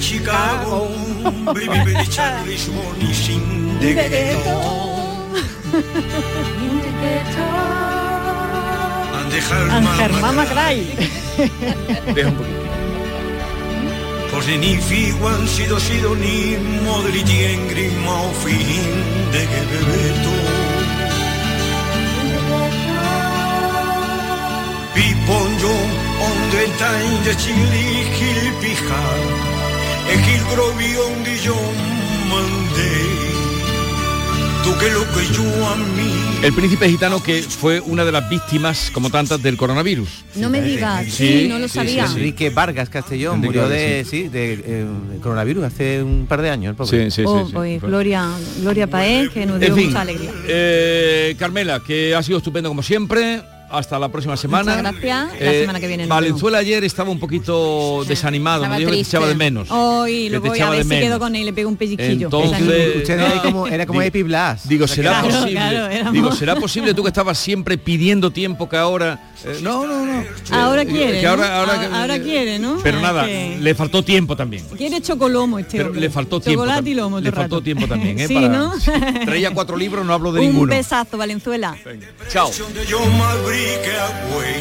[0.00, 0.88] Chicago.
[12.14, 12.61] Deja un poquito.
[14.32, 18.92] Così ni figuan sido sido ni modri tiengri ma o fin
[19.30, 20.36] de che bebeto
[24.94, 25.74] Piponjo
[26.28, 29.04] onde tain de chili kil pija
[30.12, 31.60] e kil grovion di yo
[32.30, 33.41] mandé
[34.64, 36.12] Tu que lo que yo a mí
[36.44, 40.08] El príncipe gitano que fue una de las víctimas, como tantas, del coronavirus.
[40.36, 42.04] No me digas, sí, no lo sabía.
[42.06, 44.86] Enrique Vargas Castellón Enrique murió de, sí, de eh,
[45.22, 46.74] coronavirus hace un par de años.
[46.76, 46.90] el.
[46.90, 48.28] Sí, sí, Oh, pues, Gloria,
[48.60, 50.30] Gloria Paez, que nos dio En fin, mucha alegría.
[50.46, 53.42] eh, Carmela, que ha sido estupendo como siempre.
[53.72, 54.76] Hasta la próxima semana.
[54.76, 55.40] Muchas gracias.
[55.40, 58.96] La Eh, semana que viene Valenzuela ayer estaba un poquito desanimado, Estaba me dijo que
[58.96, 59.16] te triste.
[59.16, 59.70] echaba de menos.
[59.70, 61.04] Hoy lo voy a ver si menos.
[61.08, 62.26] quedo con él y le pego un pellizquillo.
[62.26, 64.68] Entonces, Usted era como, era como Digo- Epi Blas.
[64.68, 65.52] Digo, ¿será posible?
[65.52, 69.30] claro, Digo, ¿será posible tú que estabas siempre pidiendo tiempo que ahora?
[69.44, 70.22] eh, no, no, no.
[70.52, 71.54] Ahora Eh, quiere, que ahora, ¿no?
[71.54, 72.78] ahora, Ah, ahora quiere, ¿no?
[72.82, 74.64] Pero Ah, nada, que- le faltó tiempo también.
[74.76, 76.00] Quiere chocolomo este Pero hombre.
[76.02, 76.62] le faltó tiempo.
[76.62, 78.28] Chocolate y lomo Le faltó tiempo también, ¿eh?
[78.28, 78.72] Sí, Para- ¿no?
[79.24, 80.70] Traía cuatro libros, no hablo de Un ninguno.
[80.74, 81.74] besazo, Valenzuela.
[82.30, 82.50] Chao.
[83.62, 84.58] Take Away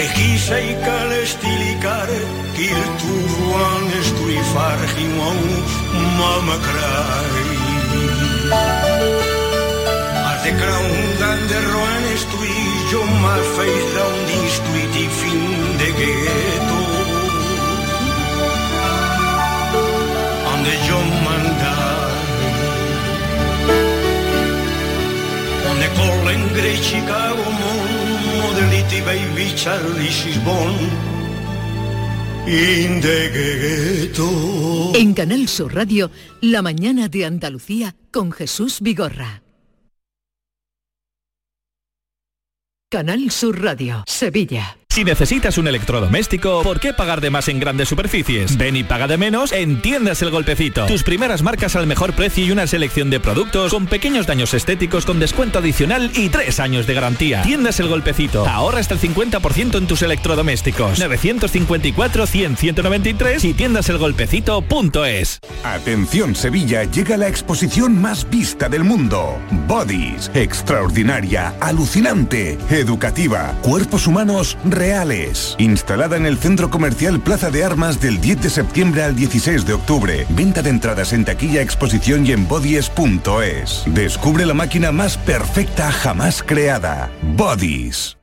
[0.00, 2.08] Egiseikal estilikar
[2.56, 5.42] Kilturuan estuifargin hau
[6.16, 7.44] mamakrai
[10.32, 10.88] Azekran
[11.20, 12.56] dan derroan Yo
[12.90, 15.44] Jo malfeiz daun distuiti fin
[15.82, 16.80] de geto
[20.54, 22.10] Ande yo mandar
[25.68, 28.05] Onde kolen grei Chicago mon
[29.04, 30.74] baby Charlie Sisbon
[32.46, 34.92] in the ghetto.
[34.94, 36.10] En Canal Sur Radio,
[36.40, 39.42] La mañana de Andalucía con Jesús Vigorra.
[42.90, 44.76] Canal Sur Radio, Sevilla.
[44.96, 48.56] Si necesitas un electrodoméstico, ¿por qué pagar de más en grandes superficies?
[48.56, 50.86] Ven y paga de menos en Tiendas El Golpecito.
[50.86, 55.04] Tus primeras marcas al mejor precio y una selección de productos con pequeños daños estéticos
[55.04, 57.42] con descuento adicional y tres años de garantía.
[57.42, 58.48] Tiendas El Golpecito.
[58.48, 60.98] Ahorra hasta el 50% en tus electrodomésticos.
[60.98, 65.40] 954-100-193 y tiendaselgolpecito.es.
[65.62, 69.38] Atención Sevilla, llega la exposición más vista del mundo.
[69.68, 74.56] Bodies, extraordinaria, alucinante, educativa, cuerpos humanos.
[75.58, 79.72] Instalada en el centro comercial Plaza de Armas del 10 de septiembre al 16 de
[79.72, 80.26] octubre.
[80.30, 83.82] Venta de entradas en taquilla, exposición y en bodies.es.
[83.86, 87.10] Descubre la máquina más perfecta jamás creada.
[87.36, 88.16] Bodies.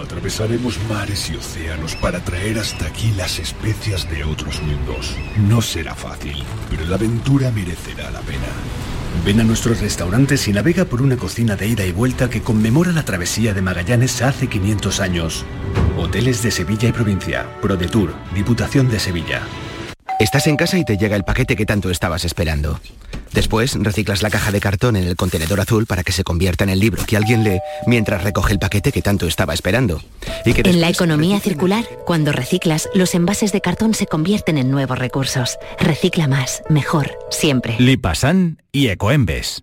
[0.00, 5.16] Atravesaremos mares y océanos para traer hasta aquí las especias de otros mundos.
[5.36, 8.46] No será fácil, pero la aventura merecerá la pena.
[9.24, 12.92] Ven a nuestros restaurantes y navega por una cocina de ida y vuelta que conmemora
[12.92, 15.44] la travesía de Magallanes hace 500 años.
[15.98, 17.46] Hoteles de Sevilla y provincia.
[17.60, 19.42] ProDetour, Diputación de Sevilla.
[20.18, 22.80] Estás en casa y te llega el paquete que tanto estabas esperando.
[23.32, 26.70] Después reciclas la caja de cartón en el contenedor azul para que se convierta en
[26.70, 30.02] el libro que alguien lee mientras recoge el paquete que tanto estaba esperando.
[30.44, 34.72] Y que En la economía circular, cuando reciclas, los envases de cartón se convierten en
[34.72, 35.56] nuevos recursos.
[35.78, 37.76] Recicla más, mejor, siempre.
[37.78, 39.62] Lipasan y Ecoembes.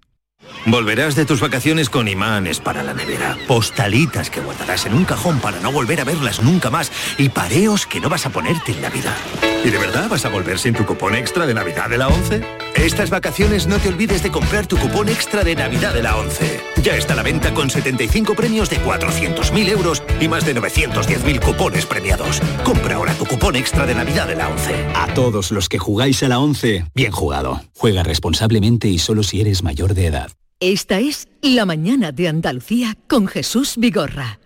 [0.67, 5.39] Volverás de tus vacaciones con imanes para la nevera, postalitas que guardarás en un cajón
[5.39, 8.81] para no volver a verlas nunca más y pareos que no vas a ponerte en
[8.81, 9.17] Navidad.
[9.65, 12.43] ¿Y de verdad vas a volver sin tu cupón extra de Navidad de la 11?
[12.75, 16.59] Estas vacaciones no te olvides de comprar tu cupón extra de Navidad de la 11.
[16.83, 21.43] Ya está a la venta con 75 premios de 400.000 euros y más de 910.000
[21.43, 22.41] cupones premiados.
[22.63, 24.85] Compra ahora tu cupón extra de Navidad de la 11.
[24.93, 27.59] A todos los que jugáis a la 11, bien jugado.
[27.75, 30.31] Juega responsablemente y solo si eres mayor de edad.
[30.59, 34.39] Esta es La mañana de Andalucía con Jesús Vigorra.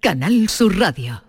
[0.00, 1.25] Canal Sur Radio.